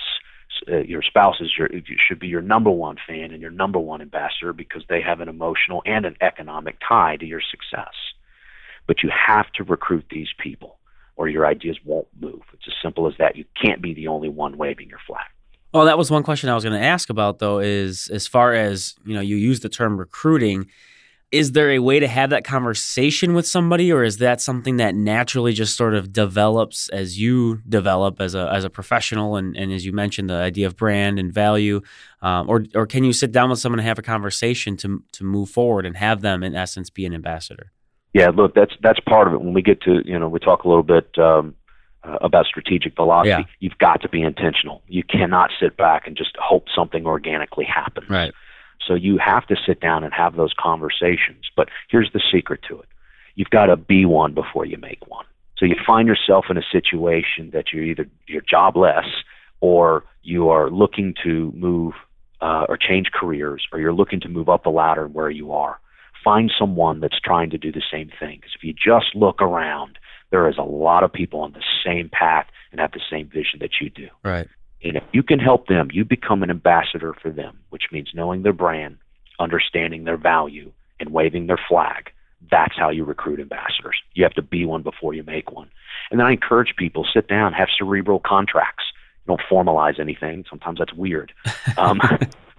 uh, 0.69 0.77
your 0.77 1.01
spouse 1.01 1.35
is 1.39 1.51
your 1.57 1.69
should 2.07 2.19
be 2.19 2.27
your 2.27 2.41
number 2.41 2.69
one 2.69 2.97
fan 3.07 3.31
and 3.31 3.41
your 3.41 3.51
number 3.51 3.79
one 3.79 4.01
ambassador 4.01 4.53
because 4.53 4.83
they 4.89 5.01
have 5.01 5.19
an 5.19 5.29
emotional 5.29 5.81
and 5.85 6.05
an 6.05 6.15
economic 6.21 6.77
tie 6.87 7.17
to 7.17 7.25
your 7.25 7.41
success. 7.41 7.93
But 8.87 9.03
you 9.03 9.09
have 9.09 9.51
to 9.53 9.63
recruit 9.63 10.05
these 10.11 10.29
people, 10.37 10.77
or 11.15 11.27
your 11.27 11.45
ideas 11.45 11.77
won't 11.83 12.07
move. 12.19 12.41
It's 12.53 12.67
as 12.67 12.73
simple 12.81 13.07
as 13.07 13.13
that. 13.17 13.35
You 13.35 13.45
can't 13.61 13.81
be 13.81 13.93
the 13.93 14.07
only 14.07 14.29
one 14.29 14.57
waving 14.57 14.89
your 14.89 14.99
flag. 15.07 15.25
Well, 15.73 15.85
that 15.85 15.97
was 15.97 16.09
one 16.09 16.23
question 16.23 16.49
I 16.49 16.55
was 16.55 16.63
going 16.63 16.79
to 16.79 16.85
ask 16.85 17.09
about, 17.09 17.39
though. 17.39 17.59
Is 17.59 18.07
as 18.09 18.27
far 18.27 18.53
as 18.53 18.95
you 19.05 19.13
know, 19.13 19.21
you 19.21 19.35
use 19.35 19.59
the 19.59 19.69
term 19.69 19.97
recruiting 19.97 20.67
is 21.31 21.53
there 21.53 21.71
a 21.71 21.79
way 21.79 21.99
to 21.99 22.07
have 22.07 22.29
that 22.29 22.43
conversation 22.43 23.33
with 23.33 23.47
somebody 23.47 23.91
or 23.91 24.03
is 24.03 24.17
that 24.17 24.41
something 24.41 24.77
that 24.77 24.95
naturally 24.95 25.53
just 25.53 25.75
sort 25.75 25.95
of 25.95 26.13
develops 26.13 26.87
as 26.89 27.19
you 27.19 27.61
develop 27.67 28.21
as 28.21 28.35
a 28.35 28.49
as 28.53 28.63
a 28.63 28.69
professional 28.69 29.35
and, 29.35 29.57
and 29.57 29.71
as 29.71 29.85
you 29.85 29.91
mentioned 29.91 30.29
the 30.29 30.35
idea 30.35 30.67
of 30.67 30.77
brand 30.77 31.19
and 31.19 31.33
value? 31.33 31.81
Um, 32.21 32.49
or 32.49 32.65
or 32.75 32.85
can 32.85 33.03
you 33.03 33.13
sit 33.13 33.31
down 33.31 33.49
with 33.49 33.59
someone 33.59 33.79
and 33.79 33.87
have 33.87 33.99
a 33.99 34.03
conversation 34.03 34.77
to 34.77 35.03
to 35.13 35.23
move 35.23 35.49
forward 35.49 35.85
and 35.85 35.97
have 35.97 36.21
them 36.21 36.43
in 36.43 36.55
essence 36.55 36.89
be 36.89 37.05
an 37.05 37.13
ambassador? 37.13 37.71
Yeah 38.13 38.29
look 38.29 38.53
that's 38.53 38.73
that's 38.81 38.99
part 38.99 39.27
of 39.27 39.33
it. 39.33 39.41
When 39.41 39.53
we 39.53 39.61
get 39.61 39.81
to 39.81 40.01
you 40.05 40.17
know 40.19 40.29
we 40.29 40.39
talk 40.39 40.63
a 40.63 40.67
little 40.67 40.83
bit 40.83 41.09
um, 41.17 41.55
uh, 42.03 42.17
about 42.21 42.45
strategic 42.45 42.95
velocity 42.95 43.29
yeah. 43.29 43.43
you've 43.59 43.77
got 43.79 44.01
to 44.03 44.09
be 44.09 44.21
intentional. 44.21 44.83
You 44.87 45.03
cannot 45.03 45.49
sit 45.59 45.75
back 45.75 46.05
and 46.05 46.15
just 46.15 46.31
hope 46.39 46.67
something 46.73 47.07
organically 47.07 47.65
happens. 47.65 48.09
Right 48.09 48.33
so 48.85 48.93
you 48.93 49.17
have 49.17 49.45
to 49.47 49.55
sit 49.65 49.79
down 49.79 50.03
and 50.03 50.13
have 50.13 50.35
those 50.35 50.53
conversations. 50.57 51.45
But 51.55 51.69
here's 51.89 52.11
the 52.13 52.21
secret 52.31 52.61
to 52.69 52.79
it 52.79 52.87
you've 53.35 53.49
got 53.49 53.65
to 53.65 53.75
be 53.75 54.05
one 54.05 54.33
before 54.33 54.65
you 54.65 54.77
make 54.77 55.05
one. 55.07 55.25
So 55.57 55.65
you 55.65 55.75
find 55.85 56.07
yourself 56.07 56.45
in 56.49 56.57
a 56.57 56.63
situation 56.71 57.51
that 57.53 57.65
you're 57.71 57.83
either 57.83 58.07
you're 58.27 58.41
jobless 58.41 59.05
or 59.61 60.03
you 60.23 60.49
are 60.49 60.69
looking 60.69 61.13
to 61.23 61.51
move 61.55 61.93
uh, 62.41 62.65
or 62.67 62.77
change 62.77 63.11
careers 63.13 63.65
or 63.71 63.79
you're 63.79 63.93
looking 63.93 64.19
to 64.21 64.29
move 64.29 64.49
up 64.49 64.63
the 64.63 64.69
ladder 64.69 65.07
where 65.07 65.29
you 65.29 65.51
are. 65.51 65.79
Find 66.23 66.51
someone 66.57 66.99
that's 66.99 67.19
trying 67.19 67.51
to 67.51 67.57
do 67.57 67.71
the 67.71 67.83
same 67.91 68.09
thing. 68.19 68.37
Because 68.37 68.53
if 68.55 68.63
you 68.63 68.73
just 68.73 69.15
look 69.15 69.41
around, 69.41 69.97
there 70.31 70.49
is 70.49 70.57
a 70.57 70.63
lot 70.63 71.03
of 71.03 71.13
people 71.13 71.39
on 71.41 71.53
the 71.53 71.63
same 71.85 72.09
path 72.09 72.47
and 72.71 72.81
have 72.81 72.91
the 72.91 73.01
same 73.09 73.27
vision 73.27 73.59
that 73.59 73.79
you 73.79 73.89
do. 73.89 74.07
Right. 74.23 74.47
And 74.85 74.97
if 74.97 75.03
you 75.11 75.23
can 75.23 75.39
help 75.39 75.67
them, 75.67 75.89
you 75.91 76.05
become 76.05 76.43
an 76.43 76.51
ambassador 76.51 77.15
for 77.19 77.31
them, 77.31 77.57
which 77.69 77.85
means 77.91 78.11
knowing 78.13 78.43
their 78.43 78.53
brand, 78.53 78.97
understanding 79.39 80.03
their 80.03 80.15
value, 80.15 80.71
and 80.99 81.11
waving 81.11 81.47
their 81.47 81.59
flag. 81.67 82.11
That's 82.51 82.77
how 82.77 82.91
you 82.91 83.03
recruit 83.03 83.39
ambassadors. 83.39 83.97
You 84.13 84.23
have 84.23 84.35
to 84.35 84.43
be 84.43 84.63
one 84.63 84.83
before 84.83 85.15
you 85.15 85.23
make 85.23 85.51
one. 85.51 85.71
And 86.11 86.19
then 86.19 86.27
I 86.27 86.31
encourage 86.31 86.75
people 86.77 87.05
sit 87.11 87.27
down, 87.27 87.53
have 87.53 87.69
cerebral 87.75 88.19
contracts. 88.19 88.83
You 89.25 89.35
don't 89.35 89.41
formalize 89.49 89.99
anything. 89.99 90.45
Sometimes 90.47 90.77
that's 90.77 90.93
weird. 90.93 91.33
Um, 91.77 91.99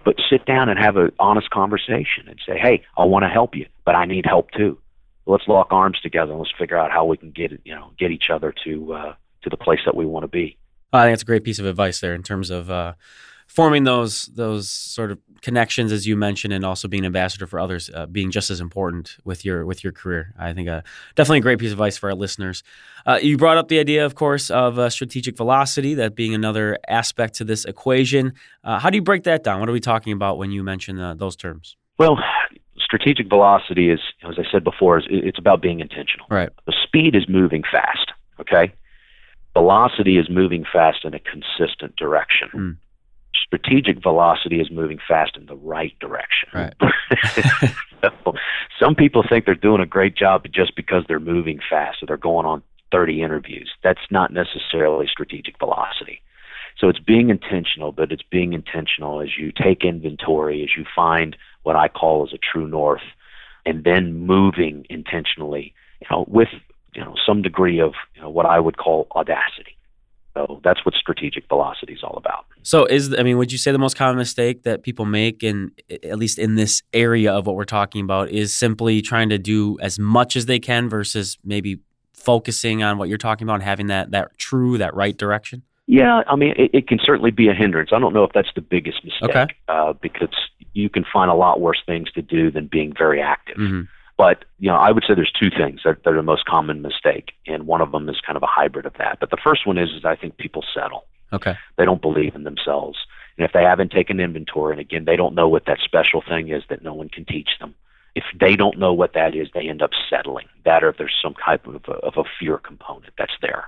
but 0.03 0.15
sit 0.29 0.45
down 0.45 0.69
and 0.69 0.77
have 0.77 0.95
an 0.95 1.11
honest 1.17 1.49
conversation 1.49 2.27
and 2.27 2.39
say, 2.45 2.59
"Hey, 2.59 2.83
I 2.97 3.05
want 3.05 3.23
to 3.23 3.29
help 3.29 3.55
you, 3.55 3.65
but 3.83 3.95
I 3.95 4.05
need 4.05 4.27
help 4.27 4.51
too. 4.51 4.77
Let's 5.25 5.47
lock 5.47 5.69
arms 5.71 5.99
together 6.01 6.33
and 6.33 6.39
let's 6.39 6.51
figure 6.55 6.77
out 6.77 6.91
how 6.91 7.05
we 7.05 7.17
can 7.17 7.31
get 7.31 7.51
you 7.63 7.73
know, 7.73 7.91
get 7.97 8.11
each 8.11 8.29
other 8.29 8.53
to 8.63 8.93
uh, 8.93 9.15
to 9.41 9.49
the 9.49 9.57
place 9.57 9.79
that 9.85 9.95
we 9.95 10.05
want 10.05 10.23
to 10.23 10.27
be." 10.27 10.57
I 10.93 11.05
think 11.05 11.13
it's 11.13 11.23
a 11.23 11.25
great 11.25 11.43
piece 11.43 11.59
of 11.59 11.65
advice 11.65 11.99
there 11.99 12.13
in 12.13 12.23
terms 12.23 12.49
of 12.49 12.71
uh, 12.71 12.93
forming 13.47 13.85
those 13.85 14.27
those 14.27 14.69
sort 14.69 15.11
of 15.11 15.19
connections 15.41 15.91
as 15.91 16.05
you 16.05 16.15
mentioned 16.15 16.53
and 16.53 16.65
also 16.65 16.87
being 16.87 17.03
an 17.03 17.07
ambassador 17.07 17.47
for 17.47 17.59
others 17.59 17.89
uh, 17.93 18.05
being 18.05 18.31
just 18.31 18.49
as 18.49 18.59
important 18.59 19.17
with 19.23 19.45
your 19.45 19.65
with 19.65 19.83
your 19.83 19.93
career. 19.93 20.33
I 20.37 20.53
think 20.53 20.67
uh, 20.67 20.81
definitely 21.15 21.39
a 21.39 21.41
great 21.41 21.59
piece 21.59 21.69
of 21.71 21.73
advice 21.73 21.97
for 21.97 22.09
our 22.09 22.15
listeners. 22.15 22.63
Uh, 23.05 23.19
you 23.21 23.37
brought 23.37 23.57
up 23.57 23.67
the 23.67 23.79
idea 23.79 24.05
of 24.05 24.15
course 24.15 24.49
of 24.49 24.77
uh, 24.77 24.89
strategic 24.89 25.37
velocity 25.37 25.93
that 25.95 26.15
being 26.15 26.33
another 26.33 26.77
aspect 26.87 27.35
to 27.35 27.43
this 27.43 27.65
equation. 27.65 28.33
Uh, 28.63 28.79
how 28.79 28.89
do 28.89 28.97
you 28.97 29.01
break 29.01 29.23
that 29.23 29.43
down? 29.43 29.59
What 29.59 29.69
are 29.69 29.73
we 29.73 29.79
talking 29.79 30.13
about 30.13 30.37
when 30.37 30.51
you 30.51 30.63
mention 30.63 30.99
uh, 30.99 31.15
those 31.15 31.35
terms? 31.35 31.77
Well 31.97 32.17
strategic 32.79 33.27
velocity 33.27 33.89
is 33.89 33.99
as 34.23 34.35
i 34.37 34.43
said 34.49 34.63
before 34.63 34.99
is 34.99 35.05
it's 35.09 35.39
about 35.39 35.61
being 35.61 35.79
intentional. 35.79 36.25
Right. 36.29 36.49
The 36.65 36.73
speed 36.83 37.15
is 37.15 37.27
moving 37.27 37.63
fast 37.69 38.11
okay 38.39 38.73
velocity 39.59 40.17
is 40.17 40.29
moving 40.29 40.65
fast 40.71 41.05
in 41.05 41.13
a 41.13 41.19
consistent 41.19 41.95
direction 41.95 42.49
mm 42.53 42.77
strategic 43.47 44.01
velocity 44.03 44.59
is 44.59 44.69
moving 44.69 44.99
fast 45.07 45.37
in 45.37 45.45
the 45.45 45.55
right 45.55 45.97
direction. 45.99 46.49
Right. 46.53 46.73
so, 48.03 48.33
some 48.79 48.93
people 48.93 49.23
think 49.27 49.45
they're 49.45 49.55
doing 49.55 49.81
a 49.81 49.85
great 49.85 50.15
job 50.15 50.45
just 50.51 50.75
because 50.75 51.03
they're 51.07 51.19
moving 51.19 51.59
fast 51.69 52.03
or 52.03 52.07
they're 52.07 52.17
going 52.17 52.45
on 52.45 52.61
30 52.91 53.21
interviews. 53.21 53.71
That's 53.83 54.11
not 54.11 54.31
necessarily 54.31 55.07
strategic 55.09 55.57
velocity. 55.59 56.21
So 56.77 56.89
it's 56.89 56.99
being 56.99 57.29
intentional, 57.29 57.91
but 57.91 58.11
it's 58.11 58.23
being 58.23 58.53
intentional 58.53 59.21
as 59.21 59.29
you 59.37 59.51
take 59.51 59.83
inventory, 59.83 60.61
as 60.63 60.69
you 60.77 60.85
find 60.95 61.35
what 61.63 61.75
I 61.75 61.87
call 61.87 62.27
as 62.27 62.33
a 62.33 62.37
true 62.37 62.67
north, 62.67 63.01
and 63.65 63.83
then 63.83 64.13
moving 64.13 64.85
intentionally, 64.89 65.73
you 66.01 66.07
know, 66.11 66.25
with 66.27 66.49
you 66.97 67.03
know 67.03 67.13
some 67.25 67.41
degree 67.41 67.79
of 67.79 67.93
you 68.15 68.21
know, 68.21 68.29
what 68.29 68.45
I 68.45 68.59
would 68.59 68.77
call 68.77 69.07
audacity. 69.15 69.77
So 70.33 70.61
that's 70.63 70.85
what 70.85 70.93
strategic 70.93 71.47
velocity 71.47 71.93
is 71.93 72.03
all 72.03 72.15
about. 72.17 72.45
So 72.63 72.85
is 72.85 73.15
I 73.17 73.23
mean, 73.23 73.37
would 73.37 73.51
you 73.51 73.57
say 73.57 73.71
the 73.71 73.77
most 73.77 73.95
common 73.95 74.17
mistake 74.17 74.63
that 74.63 74.83
people 74.83 75.05
make 75.05 75.43
in 75.43 75.71
at 76.03 76.17
least 76.17 76.37
in 76.37 76.55
this 76.55 76.83
area 76.93 77.31
of 77.31 77.45
what 77.47 77.55
we're 77.55 77.65
talking 77.65 78.03
about 78.03 78.29
is 78.29 78.53
simply 78.53 79.01
trying 79.01 79.29
to 79.29 79.37
do 79.37 79.77
as 79.79 79.97
much 79.97 80.35
as 80.35 80.47
they 80.47 80.59
can 80.59 80.89
versus 80.89 81.37
maybe 81.43 81.79
focusing 82.13 82.83
on 82.83 82.97
what 82.97 83.09
you're 83.09 83.17
talking 83.17 83.45
about 83.45 83.55
and 83.55 83.63
having 83.63 83.87
that 83.87 84.11
that 84.11 84.37
true 84.37 84.77
that 84.77 84.93
right 84.95 85.17
direction? 85.17 85.63
Yeah, 85.89 86.21
I 86.27 86.35
mean, 86.35 86.53
it, 86.57 86.71
it 86.73 86.87
can 86.87 86.99
certainly 87.01 87.31
be 87.31 87.47
a 87.47 87.53
hindrance. 87.53 87.91
I 87.93 87.99
don't 87.99 88.13
know 88.13 88.25
if 88.25 88.31
that's 88.33 88.49
the 88.55 88.61
biggest 88.61 89.05
mistake 89.05 89.29
okay. 89.29 89.45
uh, 89.69 89.93
because 89.93 90.35
you 90.73 90.89
can 90.89 91.05
find 91.11 91.31
a 91.31 91.33
lot 91.33 91.61
worse 91.61 91.81
things 91.85 92.11
to 92.11 92.21
do 92.21 92.51
than 92.51 92.67
being 92.69 92.93
very 92.97 93.21
active. 93.21 93.57
Mm-hmm. 93.57 93.81
But 94.17 94.45
you 94.57 94.69
know, 94.69 94.77
I 94.77 94.91
would 94.91 95.03
say 95.07 95.13
there's 95.13 95.31
two 95.31 95.51
things 95.51 95.81
that, 95.85 96.03
that 96.03 96.13
are 96.13 96.15
the 96.15 96.23
most 96.23 96.45
common 96.45 96.81
mistake, 96.81 97.33
and 97.45 97.67
one 97.67 97.81
of 97.81 97.91
them 97.91 98.09
is 98.09 98.19
kind 98.25 98.35
of 98.35 98.43
a 98.43 98.47
hybrid 98.47 98.85
of 98.85 98.93
that. 98.97 99.19
But 99.19 99.29
the 99.29 99.37
first 99.43 99.67
one 99.67 99.77
is, 99.77 99.89
is 99.91 100.05
I 100.05 100.15
think 100.15 100.37
people 100.37 100.63
settle. 100.73 101.05
Okay. 101.31 101.55
They 101.77 101.85
don't 101.85 102.01
believe 102.01 102.35
in 102.35 102.43
themselves, 102.43 102.97
and 103.37 103.45
if 103.45 103.53
they 103.53 103.63
haven't 103.63 103.91
taken 103.91 104.19
inventory, 104.19 104.73
and 104.73 104.81
again, 104.81 105.05
they 105.05 105.15
don't 105.15 105.35
know 105.35 105.47
what 105.47 105.65
that 105.65 105.79
special 105.83 106.23
thing 106.27 106.49
is 106.49 106.63
that 106.69 106.83
no 106.83 106.93
one 106.93 107.09
can 107.09 107.25
teach 107.25 107.49
them. 107.59 107.75
If 108.15 108.23
they 108.39 108.55
don't 108.55 108.79
know 108.79 108.93
what 108.93 109.13
that 109.13 109.35
is, 109.35 109.49
they 109.53 109.69
end 109.69 109.83
up 109.83 109.91
settling. 110.09 110.47
That, 110.65 110.83
or 110.83 110.89
if 110.89 110.97
there's 110.97 111.13
some 111.21 111.35
type 111.35 111.67
of 111.67 111.83
a, 111.87 111.91
of 111.91 112.13
a 112.17 112.23
fear 112.39 112.57
component 112.57 113.13
that's 113.17 113.37
there. 113.41 113.65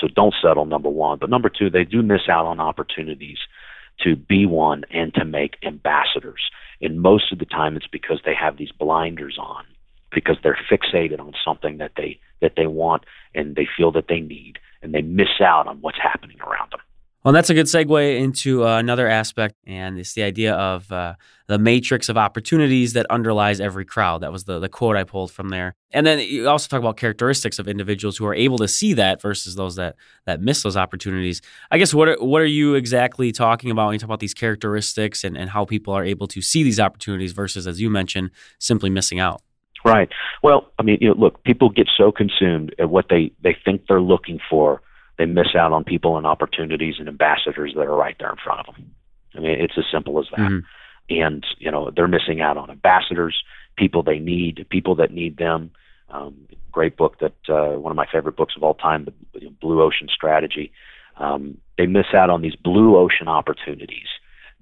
So 0.00 0.08
don't 0.08 0.34
settle. 0.42 0.64
Number 0.64 0.88
one, 0.88 1.18
but 1.20 1.30
number 1.30 1.48
two, 1.48 1.70
they 1.70 1.84
do 1.84 2.02
miss 2.02 2.28
out 2.28 2.46
on 2.46 2.58
opportunities 2.58 3.38
to 4.02 4.16
be 4.16 4.44
one 4.44 4.84
and 4.90 5.14
to 5.14 5.24
make 5.24 5.56
ambassadors. 5.62 6.50
And 6.82 7.00
most 7.00 7.32
of 7.32 7.38
the 7.38 7.46
time, 7.46 7.76
it's 7.76 7.86
because 7.86 8.20
they 8.24 8.34
have 8.34 8.56
these 8.56 8.72
blinders 8.72 9.38
on 9.38 9.64
because 10.16 10.38
they're 10.42 10.58
fixated 10.72 11.20
on 11.20 11.34
something 11.44 11.76
that 11.76 11.92
they 11.96 12.18
that 12.40 12.54
they 12.56 12.66
want 12.66 13.04
and 13.34 13.54
they 13.54 13.68
feel 13.76 13.92
that 13.92 14.06
they 14.08 14.18
need 14.18 14.58
and 14.82 14.94
they 14.94 15.02
miss 15.02 15.40
out 15.40 15.66
on 15.66 15.76
what's 15.82 15.98
happening 16.02 16.38
around 16.40 16.72
them. 16.72 16.80
Well, 17.22 17.32
that's 17.32 17.50
a 17.50 17.54
good 17.54 17.66
segue 17.66 18.20
into 18.20 18.64
uh, 18.64 18.78
another 18.78 19.08
aspect, 19.08 19.56
and 19.66 19.98
it's 19.98 20.14
the 20.14 20.22
idea 20.22 20.54
of 20.54 20.90
uh, 20.92 21.14
the 21.48 21.58
matrix 21.58 22.08
of 22.08 22.16
opportunities 22.16 22.92
that 22.92 23.04
underlies 23.10 23.60
every 23.60 23.84
crowd. 23.84 24.20
That 24.20 24.30
was 24.30 24.44
the, 24.44 24.60
the 24.60 24.68
quote 24.68 24.94
I 24.94 25.02
pulled 25.02 25.32
from 25.32 25.48
there. 25.48 25.74
And 25.90 26.06
then 26.06 26.20
you 26.20 26.48
also 26.48 26.68
talk 26.68 26.78
about 26.78 26.96
characteristics 26.96 27.58
of 27.58 27.66
individuals 27.66 28.16
who 28.16 28.26
are 28.26 28.34
able 28.34 28.58
to 28.58 28.68
see 28.68 28.94
that 28.94 29.20
versus 29.20 29.56
those 29.56 29.74
that 29.74 29.96
that 30.24 30.40
miss 30.40 30.62
those 30.62 30.76
opportunities. 30.76 31.42
I 31.72 31.78
guess 31.78 31.92
what 31.92 32.08
are, 32.08 32.16
what 32.20 32.42
are 32.42 32.46
you 32.60 32.76
exactly 32.76 33.32
talking 33.32 33.72
about 33.72 33.86
when 33.86 33.94
you 33.94 33.98
talk 33.98 34.08
about 34.08 34.20
these 34.20 34.34
characteristics 34.34 35.24
and, 35.24 35.36
and 35.36 35.50
how 35.50 35.64
people 35.64 35.92
are 35.94 36.04
able 36.04 36.28
to 36.28 36.40
see 36.40 36.62
these 36.62 36.78
opportunities 36.78 37.32
versus, 37.32 37.66
as 37.66 37.80
you 37.80 37.90
mentioned, 37.90 38.30
simply 38.60 38.88
missing 38.88 39.18
out? 39.18 39.42
Right. 39.86 40.08
Well, 40.42 40.70
I 40.78 40.82
mean, 40.82 40.98
you 41.00 41.08
know, 41.08 41.14
look, 41.14 41.42
people 41.44 41.70
get 41.70 41.88
so 41.96 42.12
consumed 42.12 42.74
at 42.78 42.90
what 42.90 43.06
they 43.08 43.32
they 43.42 43.56
think 43.64 43.86
they're 43.86 44.00
looking 44.00 44.40
for, 44.50 44.82
they 45.18 45.26
miss 45.26 45.54
out 45.54 45.72
on 45.72 45.84
people 45.84 46.16
and 46.16 46.26
opportunities 46.26 46.96
and 46.98 47.08
ambassadors 47.08 47.72
that 47.74 47.82
are 47.82 47.96
right 47.96 48.16
there 48.18 48.30
in 48.30 48.36
front 48.42 48.68
of 48.68 48.74
them. 48.74 48.90
I 49.34 49.40
mean, 49.40 49.60
it's 49.60 49.78
as 49.78 49.84
simple 49.92 50.18
as 50.18 50.26
that. 50.30 50.40
Mm-hmm. 50.40 51.20
And 51.20 51.46
you 51.58 51.70
know, 51.70 51.90
they're 51.94 52.08
missing 52.08 52.40
out 52.40 52.56
on 52.56 52.70
ambassadors, 52.70 53.42
people 53.76 54.02
they 54.02 54.18
need, 54.18 54.66
people 54.70 54.96
that 54.96 55.12
need 55.12 55.36
them. 55.36 55.70
Um, 56.10 56.48
great 56.72 56.96
book 56.96 57.18
that 57.20 57.34
uh, 57.48 57.78
one 57.78 57.90
of 57.90 57.96
my 57.96 58.06
favorite 58.10 58.36
books 58.36 58.54
of 58.56 58.62
all 58.62 58.74
time, 58.74 59.04
the 59.04 59.48
Blue 59.60 59.82
Ocean 59.82 60.08
Strategy. 60.12 60.72
Um, 61.18 61.58
they 61.78 61.86
miss 61.86 62.06
out 62.14 62.30
on 62.30 62.42
these 62.42 62.56
blue 62.56 62.96
ocean 62.96 63.28
opportunities 63.28 64.08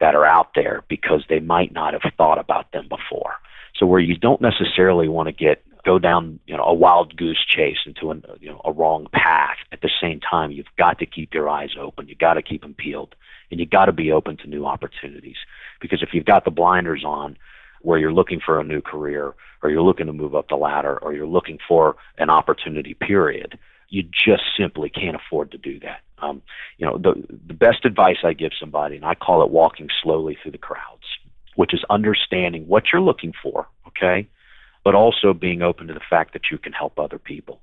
that 0.01 0.15
are 0.15 0.25
out 0.25 0.51
there 0.55 0.85
because 0.89 1.25
they 1.29 1.41
might 1.41 1.73
not 1.73 1.93
have 1.93 2.13
thought 2.17 2.39
about 2.39 2.71
them 2.73 2.89
before. 2.89 3.35
So 3.77 3.87
where 3.87 4.01
you 4.01 4.17
don't 4.17 4.41
necessarily 4.41 5.09
want 5.09 5.27
to 5.27 5.33
get 5.33 5.63
go 5.85 5.99
down 5.99 6.41
you 6.47 6.57
know 6.57 6.65
a 6.65 6.75
wild 6.75 7.17
goose 7.17 7.45
chase 7.47 7.79
into 7.87 8.11
a 8.11 8.17
you 8.41 8.49
know 8.49 8.61
a 8.65 8.73
wrong 8.73 9.07
path. 9.13 9.57
At 9.73 9.83
the 9.83 9.91
same 10.01 10.21
time, 10.21 10.51
you've 10.51 10.67
got 10.79 10.99
to 10.99 11.07
keep 11.07 11.35
your 11.35 11.49
eyes 11.49 11.71
open. 11.81 12.09
You 12.09 12.15
got 12.15 12.35
to 12.35 12.43
keep 12.43 12.63
them 12.63 12.75
peeled, 12.75 13.15
and 13.51 13.61
you 13.61 13.67
got 13.67 13.87
to 13.87 13.93
be 13.93 14.11
open 14.11 14.37
to 14.39 14.47
new 14.47 14.67
opportunities. 14.67 15.37
Because 15.81 16.03
if 16.03 16.11
you've 16.13 16.25
got 16.25 16.45
the 16.45 16.51
blinders 16.51 17.05
on, 17.05 17.37
where 17.83 17.99
you're 17.99 18.13
looking 18.13 18.41
for 18.45 18.59
a 18.59 18.65
new 18.65 18.81
career, 18.81 19.35
or 19.63 19.71
you're 19.71 19.83
looking 19.83 20.07
to 20.07 20.13
move 20.13 20.35
up 20.35 20.49
the 20.49 20.57
ladder, 20.57 20.99
or 20.99 21.13
you're 21.13 21.27
looking 21.27 21.59
for 21.69 21.97
an 22.19 22.31
opportunity, 22.31 22.95
period, 22.95 23.59
you 23.89 24.03
just 24.03 24.43
simply 24.59 24.89
can't 24.89 25.17
afford 25.17 25.51
to 25.53 25.59
do 25.59 25.79
that. 25.81 26.01
Um, 26.19 26.43
you 26.79 26.87
know, 26.87 26.97
the 26.97 27.15
the 27.29 27.55
best 27.55 27.85
advice 27.85 28.19
I 28.25 28.33
give 28.33 28.53
somebody, 28.59 28.97
and 28.97 29.05
I 29.05 29.15
call 29.15 29.43
it 29.43 29.51
walking 29.51 29.89
slowly 30.03 30.39
through 30.41 30.53
the 30.53 30.59
crowds 30.59 31.05
which 31.57 31.75
is 31.75 31.85
understanding 31.90 32.67
what 32.67 32.85
you're 32.93 33.03
looking 33.03 33.33
for, 33.43 33.67
okay, 33.88 34.29
but 34.85 34.95
also 34.95 35.33
being 35.33 35.62
open 35.62 35.87
to 35.87 35.95
the 35.95 36.01
fact 36.09 36.33
that 36.33 36.51
you 36.51 36.59
can 36.59 36.73
help 36.73 36.99
other 36.99 37.19
people. 37.19 37.61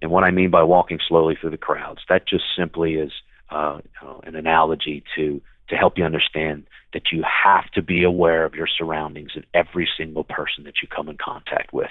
And 0.00 0.10
what 0.10 0.24
I 0.24 0.30
mean 0.30 0.50
by 0.50 0.62
walking 0.62 0.98
slowly 1.06 1.36
through 1.40 1.50
the 1.50 1.56
crowds, 1.56 2.00
that 2.08 2.26
just 2.26 2.44
simply 2.56 2.94
is 2.94 3.12
uh, 3.50 3.80
you 3.84 4.06
know, 4.06 4.20
an 4.24 4.34
analogy 4.36 5.04
to 5.16 5.40
to 5.68 5.76
help 5.76 5.96
you 5.96 6.04
understand 6.04 6.66
that 6.92 7.12
you 7.12 7.22
have 7.22 7.70
to 7.70 7.80
be 7.80 8.02
aware 8.02 8.44
of 8.44 8.54
your 8.54 8.66
surroundings 8.66 9.30
and 9.34 9.46
every 9.54 9.88
single 9.96 10.24
person 10.24 10.64
that 10.64 10.74
you 10.82 10.88
come 10.88 11.08
in 11.08 11.16
contact 11.16 11.72
with, 11.72 11.90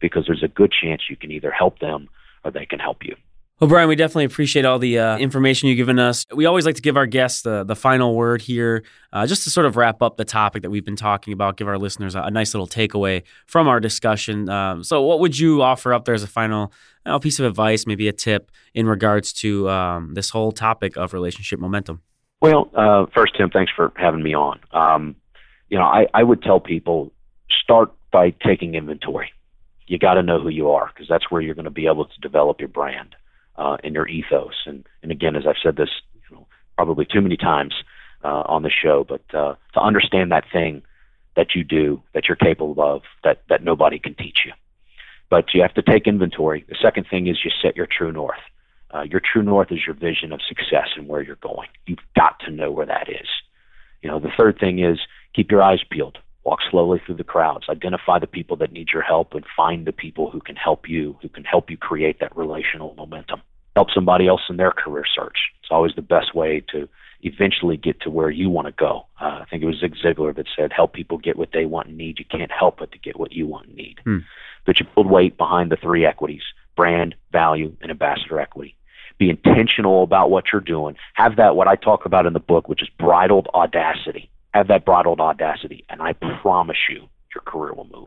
because 0.00 0.24
there's 0.26 0.42
a 0.42 0.48
good 0.48 0.72
chance 0.72 1.02
you 1.08 1.16
can 1.16 1.30
either 1.30 1.50
help 1.50 1.78
them 1.78 2.08
or 2.44 2.50
they 2.50 2.66
can 2.66 2.78
help 2.78 2.98
you. 3.02 3.16
Well, 3.60 3.68
Brian, 3.68 3.88
we 3.88 3.94
definitely 3.94 4.24
appreciate 4.24 4.64
all 4.64 4.80
the 4.80 4.98
uh, 4.98 5.16
information 5.16 5.68
you've 5.68 5.76
given 5.76 6.00
us. 6.00 6.26
We 6.34 6.44
always 6.44 6.66
like 6.66 6.74
to 6.74 6.82
give 6.82 6.96
our 6.96 7.06
guests 7.06 7.42
the, 7.42 7.62
the 7.62 7.76
final 7.76 8.16
word 8.16 8.42
here, 8.42 8.82
uh, 9.12 9.28
just 9.28 9.44
to 9.44 9.50
sort 9.50 9.64
of 9.64 9.76
wrap 9.76 10.02
up 10.02 10.16
the 10.16 10.24
topic 10.24 10.62
that 10.62 10.70
we've 10.70 10.84
been 10.84 10.96
talking 10.96 11.32
about, 11.32 11.56
give 11.56 11.68
our 11.68 11.78
listeners 11.78 12.16
a, 12.16 12.22
a 12.22 12.32
nice 12.32 12.52
little 12.52 12.66
takeaway 12.66 13.22
from 13.46 13.68
our 13.68 13.78
discussion. 13.78 14.48
Um, 14.48 14.82
so, 14.82 15.02
what 15.02 15.20
would 15.20 15.38
you 15.38 15.62
offer 15.62 15.94
up 15.94 16.04
there 16.04 16.16
as 16.16 16.24
a 16.24 16.26
final 16.26 16.72
you 17.06 17.12
know, 17.12 17.20
piece 17.20 17.38
of 17.38 17.46
advice, 17.46 17.86
maybe 17.86 18.08
a 18.08 18.12
tip 18.12 18.50
in 18.74 18.88
regards 18.88 19.32
to 19.34 19.70
um, 19.70 20.14
this 20.14 20.30
whole 20.30 20.50
topic 20.50 20.96
of 20.96 21.12
relationship 21.12 21.60
momentum? 21.60 22.02
Well, 22.40 22.72
uh, 22.74 23.06
first, 23.14 23.36
Tim, 23.36 23.50
thanks 23.50 23.70
for 23.74 23.92
having 23.94 24.24
me 24.24 24.34
on. 24.34 24.58
Um, 24.72 25.14
you 25.68 25.78
know, 25.78 25.84
I, 25.84 26.08
I 26.12 26.24
would 26.24 26.42
tell 26.42 26.58
people 26.58 27.12
start 27.62 27.92
by 28.10 28.30
taking 28.44 28.74
inventory. 28.74 29.32
You 29.86 30.00
got 30.00 30.14
to 30.14 30.24
know 30.24 30.40
who 30.40 30.48
you 30.48 30.70
are 30.70 30.90
because 30.92 31.06
that's 31.08 31.30
where 31.30 31.40
you're 31.40 31.54
going 31.54 31.66
to 31.66 31.70
be 31.70 31.86
able 31.86 32.06
to 32.06 32.20
develop 32.20 32.58
your 32.58 32.68
brand 32.68 33.14
uh, 33.56 33.76
and 33.84 33.94
your 33.94 34.08
ethos. 34.08 34.54
And, 34.66 34.86
and 35.02 35.12
again, 35.12 35.36
as 35.36 35.44
I've 35.46 35.62
said 35.62 35.76
this 35.76 35.90
you 36.14 36.36
know, 36.36 36.46
probably 36.76 37.06
too 37.06 37.20
many 37.20 37.36
times 37.36 37.74
uh, 38.24 38.42
on 38.46 38.62
the 38.62 38.70
show, 38.70 39.04
but 39.08 39.22
uh, 39.34 39.54
to 39.74 39.80
understand 39.80 40.32
that 40.32 40.44
thing 40.52 40.82
that 41.36 41.54
you 41.54 41.64
do, 41.64 42.02
that 42.14 42.24
you're 42.28 42.36
capable 42.36 42.82
of, 42.82 43.02
that, 43.22 43.42
that 43.48 43.62
nobody 43.62 43.98
can 43.98 44.14
teach 44.14 44.38
you. 44.44 44.52
But 45.30 45.46
you 45.52 45.62
have 45.62 45.74
to 45.74 45.82
take 45.82 46.06
inventory. 46.06 46.64
The 46.68 46.76
second 46.80 47.06
thing 47.10 47.26
is 47.26 47.38
you 47.44 47.50
set 47.62 47.76
your 47.76 47.88
true 47.90 48.12
north. 48.12 48.38
Uh, 48.94 49.02
your 49.02 49.20
true 49.20 49.42
north 49.42 49.72
is 49.72 49.80
your 49.84 49.94
vision 49.94 50.32
of 50.32 50.40
success 50.46 50.88
and 50.96 51.08
where 51.08 51.22
you're 51.22 51.36
going. 51.36 51.68
You've 51.86 51.98
got 52.14 52.38
to 52.40 52.52
know 52.52 52.70
where 52.70 52.86
that 52.86 53.08
is. 53.08 53.26
You 54.02 54.10
know, 54.10 54.20
the 54.20 54.30
third 54.36 54.58
thing 54.60 54.78
is 54.78 55.00
keep 55.34 55.50
your 55.50 55.62
eyes 55.62 55.80
peeled. 55.90 56.18
Walk 56.44 56.60
slowly 56.70 57.00
through 57.04 57.16
the 57.16 57.24
crowds. 57.24 57.66
Identify 57.68 58.18
the 58.18 58.26
people 58.26 58.56
that 58.58 58.72
need 58.72 58.88
your 58.92 59.02
help 59.02 59.34
and 59.34 59.44
find 59.56 59.86
the 59.86 59.92
people 59.92 60.30
who 60.30 60.40
can 60.40 60.56
help 60.56 60.88
you, 60.88 61.16
who 61.22 61.28
can 61.28 61.44
help 61.44 61.70
you 61.70 61.76
create 61.76 62.20
that 62.20 62.36
relational 62.36 62.94
momentum. 62.96 63.40
Help 63.74 63.88
somebody 63.92 64.28
else 64.28 64.42
in 64.48 64.56
their 64.56 64.70
career 64.70 65.04
search. 65.06 65.38
It's 65.60 65.70
always 65.70 65.92
the 65.96 66.02
best 66.02 66.34
way 66.34 66.62
to 66.70 66.88
eventually 67.22 67.76
get 67.76 68.00
to 68.02 68.10
where 68.10 68.30
you 68.30 68.50
want 68.50 68.66
to 68.66 68.72
go. 68.72 69.06
Uh, 69.20 69.40
I 69.40 69.46
think 69.50 69.62
it 69.62 69.66
was 69.66 69.80
Zig 69.80 69.94
Ziglar 69.96 70.36
that 70.36 70.46
said, 70.54 70.72
help 70.72 70.92
people 70.92 71.18
get 71.18 71.36
what 71.36 71.50
they 71.52 71.64
want 71.64 71.88
and 71.88 71.96
need. 71.96 72.18
You 72.18 72.26
can't 72.26 72.52
help 72.52 72.78
but 72.78 72.92
to 72.92 72.98
get 72.98 73.18
what 73.18 73.32
you 73.32 73.46
want 73.46 73.68
and 73.68 73.76
need. 73.76 73.98
Hmm. 74.04 74.18
But 74.66 74.78
you 74.78 74.86
build 74.94 75.10
weight 75.10 75.36
behind 75.36 75.72
the 75.72 75.76
three 75.76 76.04
equities 76.04 76.42
brand, 76.76 77.14
value, 77.32 77.76
and 77.80 77.90
ambassador 77.90 78.40
equity. 78.40 78.76
Be 79.16 79.30
intentional 79.30 80.02
about 80.02 80.30
what 80.30 80.46
you're 80.52 80.60
doing. 80.60 80.96
Have 81.14 81.36
that, 81.36 81.54
what 81.54 81.68
I 81.68 81.76
talk 81.76 82.04
about 82.04 82.26
in 82.26 82.32
the 82.32 82.40
book, 82.40 82.68
which 82.68 82.82
is 82.82 82.88
bridled 82.98 83.46
audacity. 83.54 84.28
Have 84.54 84.68
that 84.68 84.84
bridled 84.84 85.18
audacity, 85.18 85.84
and 85.88 86.00
I 86.00 86.12
promise 86.12 86.76
you, 86.88 87.08
your 87.34 87.42
career 87.44 87.72
will 87.72 87.88
move. 87.92 88.06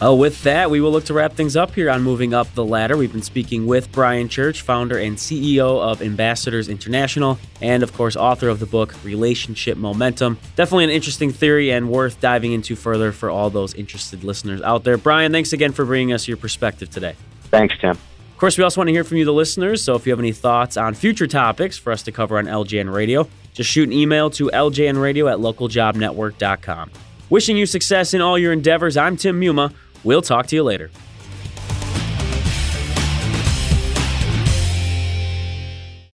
Oh, 0.00 0.14
with 0.14 0.42
that, 0.44 0.70
we 0.70 0.80
will 0.80 0.90
look 0.90 1.04
to 1.04 1.12
wrap 1.12 1.34
things 1.34 1.54
up 1.54 1.74
here 1.74 1.90
on 1.90 2.00
Moving 2.00 2.32
Up 2.32 2.54
the 2.54 2.64
Ladder. 2.64 2.96
We've 2.96 3.12
been 3.12 3.20
speaking 3.20 3.66
with 3.66 3.92
Brian 3.92 4.30
Church, 4.30 4.62
founder 4.62 4.96
and 4.96 5.18
CEO 5.18 5.78
of 5.82 6.00
Ambassadors 6.00 6.70
International, 6.70 7.38
and 7.60 7.82
of 7.82 7.92
course, 7.92 8.16
author 8.16 8.48
of 8.48 8.58
the 8.58 8.64
book 8.64 8.94
Relationship 9.04 9.76
Momentum. 9.76 10.38
Definitely 10.56 10.84
an 10.84 10.90
interesting 10.90 11.30
theory 11.30 11.70
and 11.70 11.90
worth 11.90 12.18
diving 12.22 12.52
into 12.52 12.74
further 12.74 13.12
for 13.12 13.28
all 13.28 13.50
those 13.50 13.74
interested 13.74 14.24
listeners 14.24 14.62
out 14.62 14.84
there. 14.84 14.96
Brian, 14.96 15.30
thanks 15.30 15.52
again 15.52 15.72
for 15.72 15.84
bringing 15.84 16.14
us 16.14 16.26
your 16.26 16.38
perspective 16.38 16.88
today. 16.88 17.14
Thanks, 17.50 17.74
Tim. 17.78 17.90
Of 17.90 18.38
course, 18.38 18.56
we 18.56 18.64
also 18.64 18.80
want 18.80 18.88
to 18.88 18.94
hear 18.94 19.04
from 19.04 19.18
you, 19.18 19.26
the 19.26 19.34
listeners. 19.34 19.84
So 19.84 19.94
if 19.94 20.06
you 20.06 20.12
have 20.12 20.20
any 20.20 20.32
thoughts 20.32 20.78
on 20.78 20.94
future 20.94 21.26
topics 21.26 21.76
for 21.76 21.92
us 21.92 22.02
to 22.04 22.12
cover 22.12 22.38
on 22.38 22.46
LJN 22.46 22.90
Radio, 22.90 23.28
just 23.52 23.70
shoot 23.70 23.88
an 23.88 23.92
email 23.92 24.30
to 24.30 24.50
ljnradio 24.50 25.30
at 25.30 25.38
localjobnetwork.com. 25.38 26.90
Wishing 27.30 27.56
you 27.56 27.66
success 27.66 28.14
in 28.14 28.20
all 28.20 28.38
your 28.38 28.52
endeavors, 28.52 28.96
I'm 28.96 29.16
Tim 29.16 29.40
Muma. 29.40 29.72
We'll 30.02 30.22
talk 30.22 30.46
to 30.48 30.56
you 30.56 30.62
later. 30.62 30.90